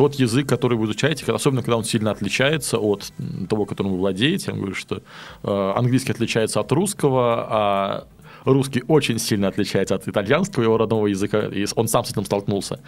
тот 0.00 0.14
язык, 0.14 0.48
который 0.48 0.78
вы 0.78 0.86
изучаете, 0.86 1.30
особенно 1.30 1.60
когда 1.60 1.76
он 1.76 1.84
сильно 1.84 2.10
отличается 2.10 2.78
от 2.78 3.12
того, 3.50 3.66
которым 3.66 3.92
вы 3.92 3.98
владеете, 3.98 4.50
он 4.52 4.56
говорит, 4.56 4.78
что 4.78 5.02
э, 5.42 5.72
английский 5.76 6.12
отличается 6.12 6.60
от 6.60 6.72
русского, 6.72 7.46
а 7.50 8.04
русский 8.46 8.82
очень 8.88 9.18
сильно 9.18 9.48
отличается 9.48 9.94
от 9.94 10.08
итальянского, 10.08 10.64
его 10.64 10.78
родного 10.78 11.08
языка, 11.08 11.40
и 11.40 11.66
он 11.76 11.86
сам 11.86 12.04
с 12.04 12.12
этим 12.12 12.24
столкнулся. 12.24 12.80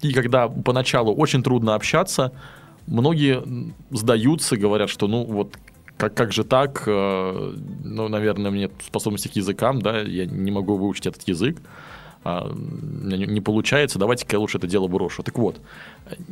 И 0.00 0.12
когда 0.14 0.48
поначалу 0.48 1.14
очень 1.14 1.42
трудно 1.42 1.74
общаться, 1.74 2.32
многие 2.86 3.42
сдаются, 3.90 4.56
говорят, 4.56 4.88
что 4.88 5.08
ну 5.08 5.22
вот 5.24 5.58
как, 5.98 6.14
как 6.14 6.32
же 6.32 6.44
так, 6.44 6.84
э, 6.86 7.54
ну, 7.84 8.08
наверное, 8.08 8.50
мне 8.50 8.70
способности 8.80 9.28
к 9.28 9.36
языкам, 9.36 9.82
да, 9.82 10.00
я 10.00 10.24
не 10.24 10.50
могу 10.50 10.76
выучить 10.76 11.08
этот 11.08 11.28
язык, 11.28 11.58
а, 12.28 12.52
не, 12.52 13.24
не 13.24 13.40
получается, 13.40 14.00
давайте-ка 14.00 14.34
я 14.34 14.40
лучше 14.40 14.58
это 14.58 14.66
дело 14.66 14.88
брошу. 14.88 15.22
Так 15.22 15.38
вот, 15.38 15.60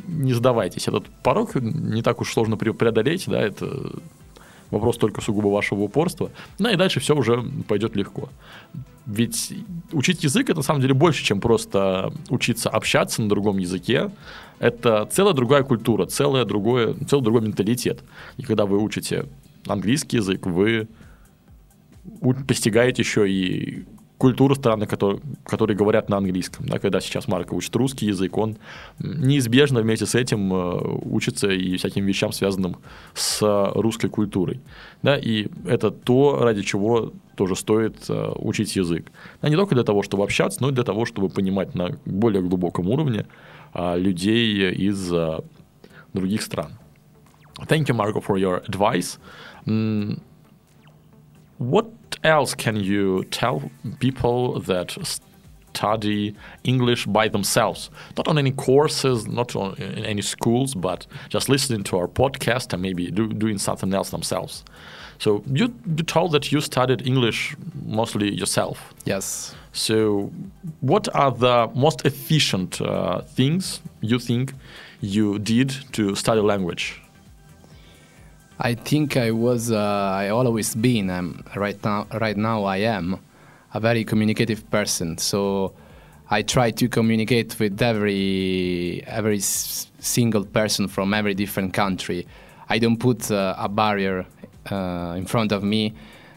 не 0.07 0.33
сдавайтесь, 0.33 0.89
этот 0.89 1.05
порог 1.23 1.55
не 1.55 2.01
так 2.01 2.19
уж 2.19 2.33
сложно 2.33 2.57
преодолеть, 2.57 3.23
да, 3.27 3.41
это 3.41 3.93
вопрос 4.71 4.97
только 4.97 5.21
сугубо 5.21 5.47
вашего 5.47 5.83
упорства, 5.83 6.31
ну 6.59 6.69
и 6.69 6.75
дальше 6.75 6.99
все 6.99 7.15
уже 7.15 7.41
пойдет 7.69 7.95
легко. 7.95 8.27
Ведь 9.05 9.53
учить 9.93 10.25
язык 10.25 10.49
это 10.49 10.57
на 10.57 10.63
самом 10.63 10.81
деле 10.81 10.93
больше, 10.93 11.23
чем 11.23 11.39
просто 11.39 12.11
учиться 12.29 12.69
общаться 12.69 13.21
на 13.21 13.29
другом 13.29 13.57
языке. 13.57 14.11
Это 14.59 15.07
целая 15.09 15.33
другая 15.33 15.63
культура, 15.63 16.07
целое 16.07 16.43
другое, 16.43 16.95
целый 17.07 17.23
другой 17.23 17.41
менталитет. 17.41 18.03
И 18.35 18.43
когда 18.43 18.65
вы 18.65 18.81
учите 18.81 19.27
английский 19.67 20.17
язык, 20.17 20.45
вы 20.45 20.87
постигаете 22.47 23.01
еще 23.01 23.29
и 23.29 23.85
культуру 24.17 24.55
страны, 24.55 24.85
которые, 24.87 25.21
которые 25.45 25.75
говорят 25.75 26.09
на 26.09 26.17
английском. 26.17 26.65
Да, 26.65 26.79
когда 26.79 27.01
сейчас 27.01 27.27
Марко 27.27 27.53
учит 27.53 27.75
русский 27.75 28.07
язык, 28.07 28.37
он 28.37 28.57
неизбежно 28.99 29.81
вместе 29.81 30.05
с 30.05 30.15
этим 30.15 30.53
э, 30.53 30.99
учится 31.03 31.47
и 31.49 31.75
всяким 31.77 32.05
вещам, 32.05 32.31
связанным 32.31 32.77
с 33.13 33.41
русской 33.75 34.09
культурой. 34.09 34.61
Да, 35.01 35.17
и 35.17 35.47
это 35.65 35.91
то, 35.91 36.39
ради 36.41 36.61
чего 36.61 37.13
тоже 37.35 37.55
стоит 37.55 38.09
э, 38.09 38.31
учить 38.35 38.75
язык. 38.75 39.11
Да, 39.41 39.49
не 39.49 39.55
только 39.55 39.75
для 39.75 39.83
того, 39.83 40.01
чтобы 40.01 40.23
общаться, 40.23 40.61
но 40.61 40.69
и 40.69 40.71
для 40.71 40.83
того, 40.83 41.05
чтобы 41.05 41.29
понимать 41.29 41.75
на 41.75 41.97
более 42.05 42.41
глубоком 42.41 42.89
уровне 42.89 43.25
а, 43.73 43.97
людей 43.97 44.71
из 44.71 45.11
э, 45.11 45.39
других 46.13 46.41
стран. 46.41 46.71
Thank 47.67 47.87
you, 47.87 47.95
Marco, 47.95 48.21
for 48.21 48.37
your 48.37 48.63
advice. 48.65 49.17
What 51.57 51.85
else 52.25 52.53
can 52.55 52.75
you 52.75 53.23
tell 53.25 53.71
people 53.99 54.59
that 54.61 54.97
study 55.75 56.35
English 56.63 57.05
by 57.05 57.27
themselves? 57.27 57.89
Not 58.17 58.27
on 58.27 58.37
any 58.37 58.51
courses, 58.51 59.27
not 59.27 59.55
on, 59.55 59.75
in 59.75 60.05
any 60.05 60.21
schools, 60.21 60.73
but 60.73 61.07
just 61.29 61.49
listening 61.49 61.83
to 61.83 61.97
our 61.97 62.07
podcast 62.07 62.73
and 62.73 62.81
maybe 62.81 63.11
do, 63.11 63.27
doing 63.27 63.57
something 63.57 63.93
else 63.93 64.09
themselves. 64.09 64.63
So 65.19 65.43
you, 65.47 65.73
you 65.97 66.03
told 66.03 66.31
that 66.33 66.51
you 66.51 66.61
studied 66.61 67.07
English 67.07 67.55
mostly 67.85 68.33
yourself. 68.33 68.93
Yes. 69.05 69.55
So 69.71 70.31
what 70.81 71.13
are 71.15 71.31
the 71.31 71.69
most 71.75 72.05
efficient 72.05 72.81
uh, 72.81 73.21
things 73.21 73.81
you 74.01 74.19
think 74.19 74.53
you 75.01 75.39
did 75.39 75.73
to 75.93 76.15
study 76.15 76.41
language? 76.41 77.01
I 78.59 78.73
think 78.73 79.17
I 79.17 79.31
was, 79.31 79.71
uh, 79.71 79.77
I 79.77 80.29
always 80.29 80.75
been, 80.75 81.09
um, 81.09 81.43
right 81.55 81.81
now, 81.83 82.07
right 82.13 82.37
now 82.37 82.63
I 82.63 82.77
am 82.77 83.19
a 83.73 83.79
very 83.79 84.05
communicative 84.05 84.69
person. 84.71 85.17
So 85.17 85.73
I 86.29 86.41
try 86.41 86.71
to 86.71 86.87
communicate 86.87 87.59
with 87.59 87.81
every 87.81 89.03
every 89.05 89.39
single 89.41 90.45
person 90.45 90.87
from 90.87 91.13
every 91.13 91.33
different 91.33 91.73
country. 91.73 92.25
I 92.69 92.79
don't 92.79 92.97
put 92.97 93.29
uh, 93.29 93.55
a 93.57 93.69
barrier 93.69 94.25
uh, 94.71 95.15
in 95.17 95.25
front 95.25 95.51
of 95.51 95.63
me. 95.63 95.93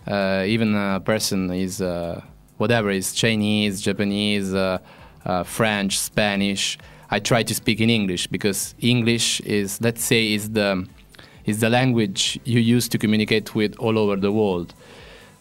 Uh, 0.06 0.44
even 0.46 0.74
a 0.74 1.00
person 1.00 1.50
is 1.52 1.80
uh, 1.80 2.20
whatever 2.56 2.90
is 2.90 3.12
Chinese, 3.12 3.80
Japanese, 3.80 4.52
uh, 4.54 4.78
uh, 5.24 5.44
French, 5.44 5.98
Spanish. 5.98 6.78
I 7.10 7.20
try 7.20 7.42
to 7.44 7.54
speak 7.54 7.80
in 7.80 7.88
English 7.88 8.26
because 8.26 8.74
English 8.80 9.40
is, 9.40 9.80
let's 9.80 10.02
say, 10.02 10.34
is 10.34 10.50
the 10.50 10.86
is 11.48 11.60
the 11.60 11.70
language 11.70 12.38
you 12.44 12.60
use 12.60 12.88
to 12.88 12.98
communicate 12.98 13.54
with 13.54 13.76
all 13.78 13.98
over 13.98 14.16
the 14.16 14.30
world, 14.30 14.74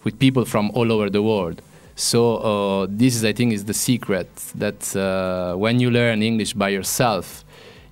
with 0.03 0.17
people 0.19 0.45
from 0.45 0.71
all 0.73 0.91
over 0.91 1.09
the 1.09 1.21
world. 1.21 1.61
So 1.95 2.37
uh, 2.37 2.87
this 2.89 3.15
is, 3.15 3.25
I 3.25 3.33
think, 3.33 3.53
is 3.53 3.65
the 3.65 3.73
secret 3.73 4.29
that 4.55 4.95
uh, 4.95 5.55
when 5.55 5.79
you 5.79 5.89
learn 5.89 6.21
English 6.21 6.53
by 6.53 6.69
yourself, 6.69 7.43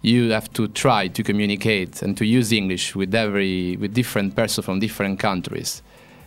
you 0.03 0.29
have 0.29 0.53
to 0.53 0.67
try 0.67 1.07
to 1.07 1.23
communicate 1.23 2.03
and 2.03 2.15
to 2.17 2.25
use 2.25 2.51
English 2.51 2.95
with 2.95 3.15
every 3.15 3.75
with 3.77 3.95
different 3.95 4.35
person 4.35 4.63
from 4.63 4.79
different 4.79 5.19
countries, 5.19 5.81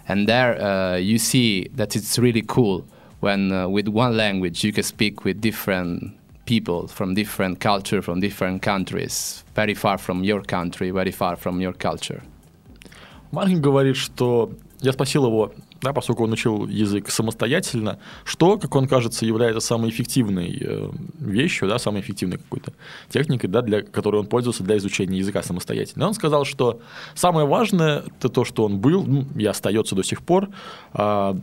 and 0.09 0.29
there 0.29 0.61
uh, 0.61 0.97
you 0.97 1.19
see 1.19 1.69
that 1.77 1.95
it's 1.95 2.19
really 2.19 2.43
cool 2.43 2.85
when 3.21 3.53
uh, 3.53 3.69
with 3.69 3.87
one 3.87 4.17
language 4.17 4.65
you 4.65 4.73
can 4.73 4.83
speak 4.83 5.25
with 5.25 5.41
different 5.41 6.18
people 6.49 6.89
from 6.89 7.15
different 7.15 7.61
culture 7.61 8.01
from 8.01 8.21
different 8.21 8.63
countries, 8.63 9.45
very 9.55 9.75
far 9.75 9.99
from 9.99 10.25
your 10.25 10.43
country, 10.57 10.91
very 10.91 11.13
far 11.13 11.37
from 11.37 11.61
your 11.61 11.75
culture. 11.75 12.23
Маркин 13.31 13.61
говорит, 13.61 13.97
что 13.97 14.51
я 14.81 14.93
спросил 14.93 15.27
его, 15.27 15.53
да, 15.83 15.93
поскольку 15.93 16.25
он 16.25 16.33
учил 16.33 16.67
язык 16.67 17.11
самостоятельно, 17.11 17.99
что, 18.25 18.59
как 18.59 18.75
он 18.75 18.89
кажется, 18.89 19.27
является 19.27 19.61
самой 19.61 19.91
эффективной 19.91 20.59
э, 20.61 20.91
вещью, 21.19 21.69
да, 21.69 21.79
самой 21.79 22.01
эффективной 22.01 22.39
какой-то 22.39 22.73
техникой, 23.11 23.51
да, 23.51 23.61
для 23.61 23.83
которой 23.83 24.21
он 24.21 24.27
пользовался 24.27 24.65
для 24.65 24.79
изучения 24.79 25.19
языка 25.19 25.43
самостоятельно. 25.43 26.05
И 26.05 26.07
он 26.07 26.15
сказал, 26.15 26.45
что 26.45 26.81
самое 27.15 27.47
важное 27.47 28.05
это 28.19 28.29
то, 28.29 28.45
что 28.45 28.65
он 28.65 28.79
был 28.79 29.05
ну, 29.05 29.27
и 29.37 29.45
остается 29.45 29.95
до 29.95 30.03
сих 30.03 30.23
пор 30.23 30.49
а, 30.93 31.37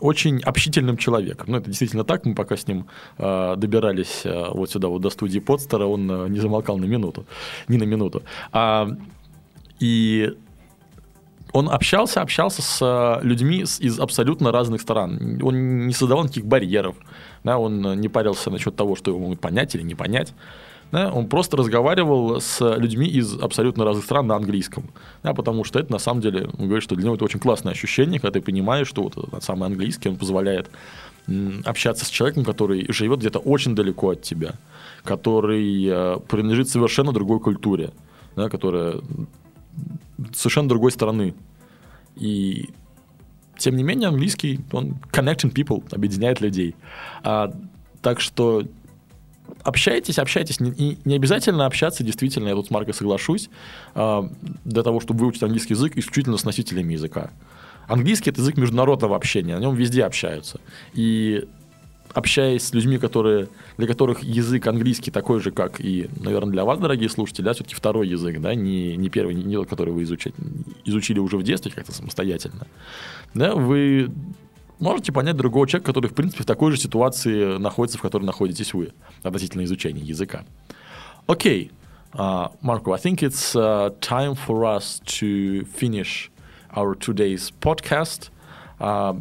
очень 0.00 0.40
общительным 0.40 0.96
человеком. 0.96 1.46
Ну, 1.50 1.58
это 1.58 1.66
действительно 1.66 2.04
так. 2.04 2.24
Мы 2.24 2.34
пока 2.34 2.56
с 2.56 2.66
ним 2.66 2.86
э, 3.18 3.54
добирались 3.56 4.22
э, 4.24 4.50
вот 4.52 4.70
сюда, 4.70 4.88
вот 4.88 5.02
до 5.02 5.10
студии 5.10 5.38
Подстера, 5.40 5.86
он 5.86 6.10
э, 6.10 6.28
не 6.28 6.40
замолкал 6.40 6.78
на 6.78 6.86
минуту, 6.86 7.24
ни 7.68 7.76
на 7.76 7.84
минуту. 7.84 8.22
А, 8.52 8.88
и 9.80 10.32
он 11.52 11.68
общался, 11.70 12.20
общался 12.20 12.62
с 12.62 12.78
э, 12.82 13.26
людьми 13.26 13.60
из 13.62 14.00
абсолютно 14.00 14.52
разных 14.52 14.80
стран. 14.80 15.40
Он 15.42 15.86
не 15.86 15.94
создавал 15.94 16.24
никаких 16.24 16.44
барьеров, 16.44 16.96
да, 17.44 17.58
он 17.58 17.86
э, 17.86 17.94
не 17.94 18.08
парился 18.08 18.50
насчет 18.50 18.76
того, 18.76 18.96
что 18.96 19.10
его 19.10 19.20
могут 19.20 19.40
понять 19.40 19.74
или 19.74 19.82
не 19.82 19.94
понять. 19.94 20.34
Да, 20.92 21.12
он 21.12 21.26
просто 21.26 21.56
разговаривал 21.56 22.40
с 22.40 22.60
людьми 22.76 23.08
из 23.08 23.34
абсолютно 23.38 23.84
разных 23.84 24.04
стран 24.04 24.28
на 24.28 24.36
английском. 24.36 24.84
Да, 25.22 25.34
потому 25.34 25.64
что 25.64 25.80
это 25.80 25.92
на 25.92 25.98
самом 25.98 26.20
деле, 26.20 26.48
он 26.58 26.66
говорит, 26.66 26.84
что 26.84 26.94
для 26.94 27.04
него 27.06 27.16
это 27.16 27.24
очень 27.24 27.40
классное 27.40 27.72
ощущение, 27.72 28.20
когда 28.20 28.38
ты 28.38 28.44
понимаешь, 28.44 28.86
что 28.86 29.02
вот 29.02 29.16
этот 29.16 29.42
самый 29.42 29.66
английский, 29.66 30.08
он 30.08 30.16
позволяет 30.16 30.70
общаться 31.64 32.04
с 32.04 32.08
человеком, 32.08 32.44
который 32.44 32.86
живет 32.92 33.18
где-то 33.18 33.40
очень 33.40 33.74
далеко 33.74 34.10
от 34.10 34.22
тебя, 34.22 34.54
который 35.02 35.84
э, 35.84 36.18
принадлежит 36.28 36.68
совершенно 36.68 37.12
другой 37.12 37.40
культуре, 37.40 37.90
да, 38.36 38.48
которая 38.48 39.00
совершенно 40.32 40.68
другой 40.68 40.92
страны. 40.92 41.34
И 42.14 42.70
тем 43.58 43.76
не 43.76 43.82
менее 43.82 44.08
английский, 44.08 44.60
он 44.72 44.96
connecting 45.10 45.52
people, 45.52 45.82
объединяет 45.92 46.40
людей. 46.40 46.76
А, 47.24 47.52
так 48.02 48.20
что 48.20 48.62
общайтесь, 49.66 50.18
общайтесь. 50.18 50.60
Не, 50.60 50.98
не 51.04 51.16
обязательно 51.16 51.66
общаться, 51.66 52.04
действительно, 52.04 52.48
я 52.48 52.54
тут 52.54 52.68
с 52.68 52.70
Маркой 52.70 52.94
соглашусь, 52.94 53.50
а, 53.94 54.30
для 54.64 54.82
того, 54.82 55.00
чтобы 55.00 55.20
выучить 55.20 55.42
английский 55.42 55.74
язык 55.74 55.96
исключительно 55.96 56.36
с 56.36 56.44
носителями 56.44 56.94
языка. 56.94 57.30
Английский– 57.88 58.30
это 58.32 58.40
язык 58.40 58.56
международного 58.56 59.16
общения, 59.16 59.54
на 59.54 59.60
нем 59.60 59.74
везде 59.74 60.04
общаются. 60.04 60.60
И 60.94 61.46
общаясь 62.14 62.62
с 62.62 62.72
людьми, 62.72 62.98
которые, 62.98 63.48
для 63.76 63.86
которых 63.86 64.22
язык 64.22 64.66
английский 64.66 65.10
такой 65.10 65.40
же, 65.40 65.50
как 65.50 65.80
и, 65.80 66.08
наверное, 66.16 66.52
для 66.52 66.64
вас, 66.64 66.78
дорогие 66.78 67.08
слушатели, 67.08 67.44
да, 67.44 67.52
все-таки 67.52 67.74
второй 67.74 68.08
язык, 68.08 68.40
да, 68.40 68.54
не, 68.54 68.96
не 68.96 69.10
первый, 69.10 69.34
не 69.34 69.54
тот, 69.54 69.68
который 69.68 69.92
вы 69.92 70.02
изучать, 70.04 70.32
изучили 70.84 71.18
уже 71.18 71.36
в 71.36 71.42
детстве 71.42 71.70
как-то 71.70 71.92
самостоятельно, 71.92 72.66
да, 73.34 73.54
вы 73.54 74.10
можете 74.78 75.12
понять 75.12 75.36
другого 75.36 75.66
человека, 75.66 75.92
который, 75.92 76.08
в 76.08 76.14
принципе, 76.14 76.42
в 76.42 76.46
такой 76.46 76.72
же 76.72 76.78
ситуации 76.78 77.58
находится, 77.58 77.98
в 77.98 78.02
которой 78.02 78.24
находитесь 78.24 78.74
вы, 78.74 78.92
относительно 79.22 79.64
изучения 79.64 80.02
языка. 80.02 80.44
Окей, 81.26 81.70
uh, 82.14 82.50
Marco, 82.62 82.92
I 82.92 82.98
think 82.98 83.22
it's 83.22 83.56
uh, 83.56 83.90
time 84.00 84.34
for 84.34 84.64
us 84.64 85.00
to 85.18 85.64
finish 85.66 86.30
our 86.74 86.94
today's 86.94 87.50
podcast. 87.60 88.30
Uh, 88.80 89.14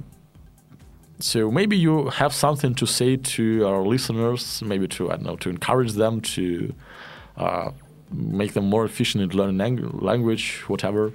so 1.20 1.50
maybe 1.50 1.78
you 1.78 2.10
have 2.10 2.34
something 2.34 2.76
to 2.76 2.86
say 2.86 3.16
to 3.16 3.66
our 3.66 3.82
listeners, 3.82 4.62
maybe 4.62 4.88
to 4.90 5.12
I 5.12 5.16
don't 5.16 5.24
know 5.24 5.36
to 5.38 5.50
encourage 5.50 5.94
them 5.94 6.22
to 6.36 6.74
uh, 7.38 7.72
make 8.12 8.54
them 8.54 8.66
more 8.70 8.86
efficient 8.86 9.24
in 9.24 9.38
learning 9.38 9.58
lang- 9.58 10.00
language, 10.00 10.64
whatever. 10.68 11.14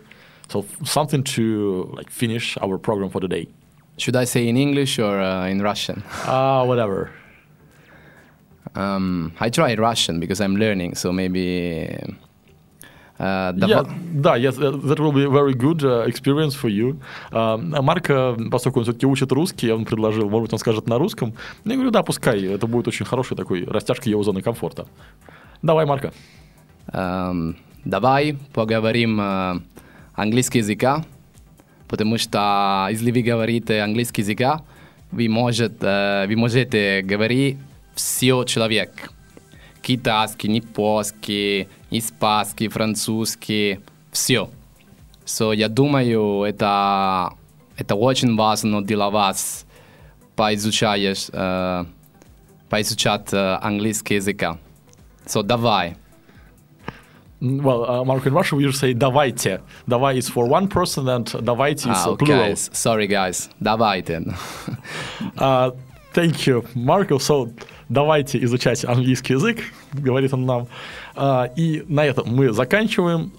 So 0.48 0.64
something 0.84 1.22
to 1.36 1.92
like 1.94 2.10
finish 2.10 2.56
our 2.58 2.78
program 2.78 3.10
for 3.10 3.20
today. 3.20 3.46
Should 4.00 4.16
I 4.16 4.24
say 4.24 4.48
in 4.48 4.56
English 4.56 4.98
or 4.98 5.20
uh, 5.20 5.52
in 5.52 5.60
Russian? 5.60 6.02
Ah, 6.24 6.64
whatever. 6.64 7.10
Um, 8.74 9.32
I 9.38 9.50
try 9.50 9.74
Russian 9.74 10.20
because 10.20 10.40
I'm 10.40 10.56
learning, 10.56 10.94
so 10.94 11.12
maybe. 11.12 11.98
Uh, 13.18 13.52
Yeah, 13.56 13.84
да, 14.14 14.36
yes, 14.36 14.56
uh, 14.58 14.70
that 14.88 14.98
will 14.98 15.12
be 15.12 15.26
very 15.26 15.52
good 15.52 15.84
uh, 15.84 16.08
experience 16.08 16.54
for 16.54 16.70
you. 16.70 16.98
А, 17.30 17.58
Марк, 17.58 18.08
э, 18.08 18.36
поскольку 18.50 18.78
он 18.78 18.84
все-таки 18.84 19.04
учит 19.06 19.30
русский, 19.32 19.70
он 19.70 19.84
предложил, 19.84 20.30
может 20.30 20.46
быть, 20.46 20.52
он 20.54 20.58
скажет 20.58 20.88
на 20.88 20.96
русском. 20.96 21.34
Я 21.66 21.74
говорю, 21.74 21.90
да, 21.90 22.02
пускай, 22.02 22.42
это 22.46 22.66
будет 22.66 22.88
очень 22.88 23.04
хороший 23.04 23.36
такой 23.36 23.66
растяжка 23.66 24.08
его 24.08 24.22
зоны 24.22 24.40
комфорта. 24.40 24.86
Давай, 25.60 25.84
Марка. 25.84 26.14
Эм, 26.94 27.58
давай 27.84 28.38
поговорим 28.54 29.20
э, 29.20 29.60
английский 30.14 30.60
языка, 30.60 31.04
потому 31.90 32.18
что 32.18 32.86
если 32.88 33.10
вы 33.10 33.20
говорите 33.20 33.82
английский 33.82 34.22
языка, 34.22 34.62
вы, 35.10 35.28
может, 35.28 35.82
э, 35.82 36.24
вы 36.28 36.36
можете 36.36 37.02
говорить 37.02 37.58
все 37.96 38.44
человек. 38.44 39.12
Китайский, 39.82 40.48
японский, 40.52 41.68
испанский, 41.90 42.68
французский, 42.68 43.80
все. 44.12 44.48
So, 45.26 45.52
я 45.54 45.68
думаю, 45.68 46.44
это, 46.44 47.32
это 47.76 47.96
очень 47.96 48.36
важно 48.36 48.84
для 48.84 49.10
вас 49.10 49.66
поизучаешь, 50.36 51.26
э, 51.32 51.84
поизучать 52.68 53.32
э, 53.32 53.58
английский 53.60 54.14
язык. 54.14 54.42
So, 55.26 55.42
давай. 55.42 55.96
Well, 57.41 57.83
uh, 57.89 58.03
Mark, 58.05 58.25
in 58.25 58.33
Russian 58.33 58.57
we 58.57 58.63
usually 58.63 58.93
say 58.93 58.93
«давайте». 58.93 59.61
«Давай» 59.87 60.17
is 60.17 60.29
for 60.29 60.47
one 60.47 60.67
person 60.69 61.07
and 61.09 61.25
«давайте» 61.43 61.89
is 61.91 61.97
Ah, 62.05 62.11
uh, 62.11 62.15
plural. 62.15 62.41
okay. 62.43 62.51
S- 62.53 62.69
Sorry, 62.73 63.07
guys. 63.07 63.49
Давайте. 63.61 64.21
Uh, 65.37 65.71
thank 66.13 66.47
you, 66.47 66.65
Марко. 66.75 67.19
So, 67.19 67.51
давайте 67.89 68.41
изучать 68.45 68.85
английский 68.85 69.33
язык, 69.33 69.59
говорит 69.93 70.33
он 70.33 70.45
нам. 70.45 70.67
Uh, 71.15 71.49
и 71.57 71.83
на 71.87 72.05
этом 72.05 72.27
мы 72.33 72.51
заканчиваем 72.51 73.31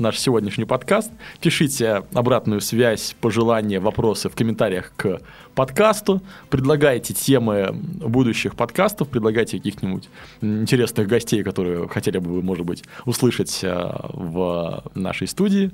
Наш 0.00 0.18
сегодняшний 0.18 0.64
подкаст. 0.64 1.12
Пишите 1.40 2.02
обратную 2.12 2.60
связь, 2.60 3.14
пожелания, 3.20 3.80
вопросы 3.80 4.28
в 4.28 4.34
комментариях 4.34 4.92
к 4.96 5.20
подкасту. 5.54 6.22
Предлагайте 6.48 7.14
темы 7.14 7.70
будущих 7.72 8.56
подкастов, 8.56 9.08
предлагайте 9.08 9.58
каких-нибудь 9.58 10.08
интересных 10.40 11.06
гостей, 11.06 11.42
которые 11.42 11.88
хотели 11.88 12.18
бы 12.18 12.32
вы, 12.32 12.42
может 12.42 12.64
быть, 12.66 12.82
услышать 13.04 13.60
э, 13.62 13.90
в 14.08 14.84
нашей 14.94 15.28
студии. 15.28 15.70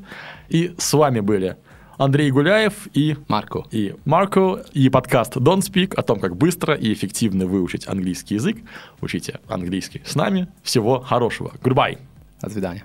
И 0.49 0.75
с 0.77 0.93
вами 0.93 1.21
были 1.21 1.57
Андрей 1.99 2.31
Гуляев 2.31 2.89
и 2.93 3.17
Марко. 3.29 3.65
и 3.71 3.95
Марко, 4.05 4.65
и 4.73 4.89
подкаст 4.89 5.37
Don't 5.37 5.61
Speak 5.61 5.95
о 5.95 6.03
том, 6.03 6.21
как 6.21 6.37
быстро 6.37 6.75
и 6.75 6.93
эффективно 6.93 7.47
выучить 7.47 7.89
английский 7.89 8.35
язык. 8.35 8.57
Учите 9.01 9.41
английский 9.49 10.03
с 10.05 10.15
нами. 10.15 10.49
Всего 10.63 11.01
хорошего. 11.01 11.53
Goodbye. 11.63 11.99
До 12.43 12.51
свидания. 12.51 12.85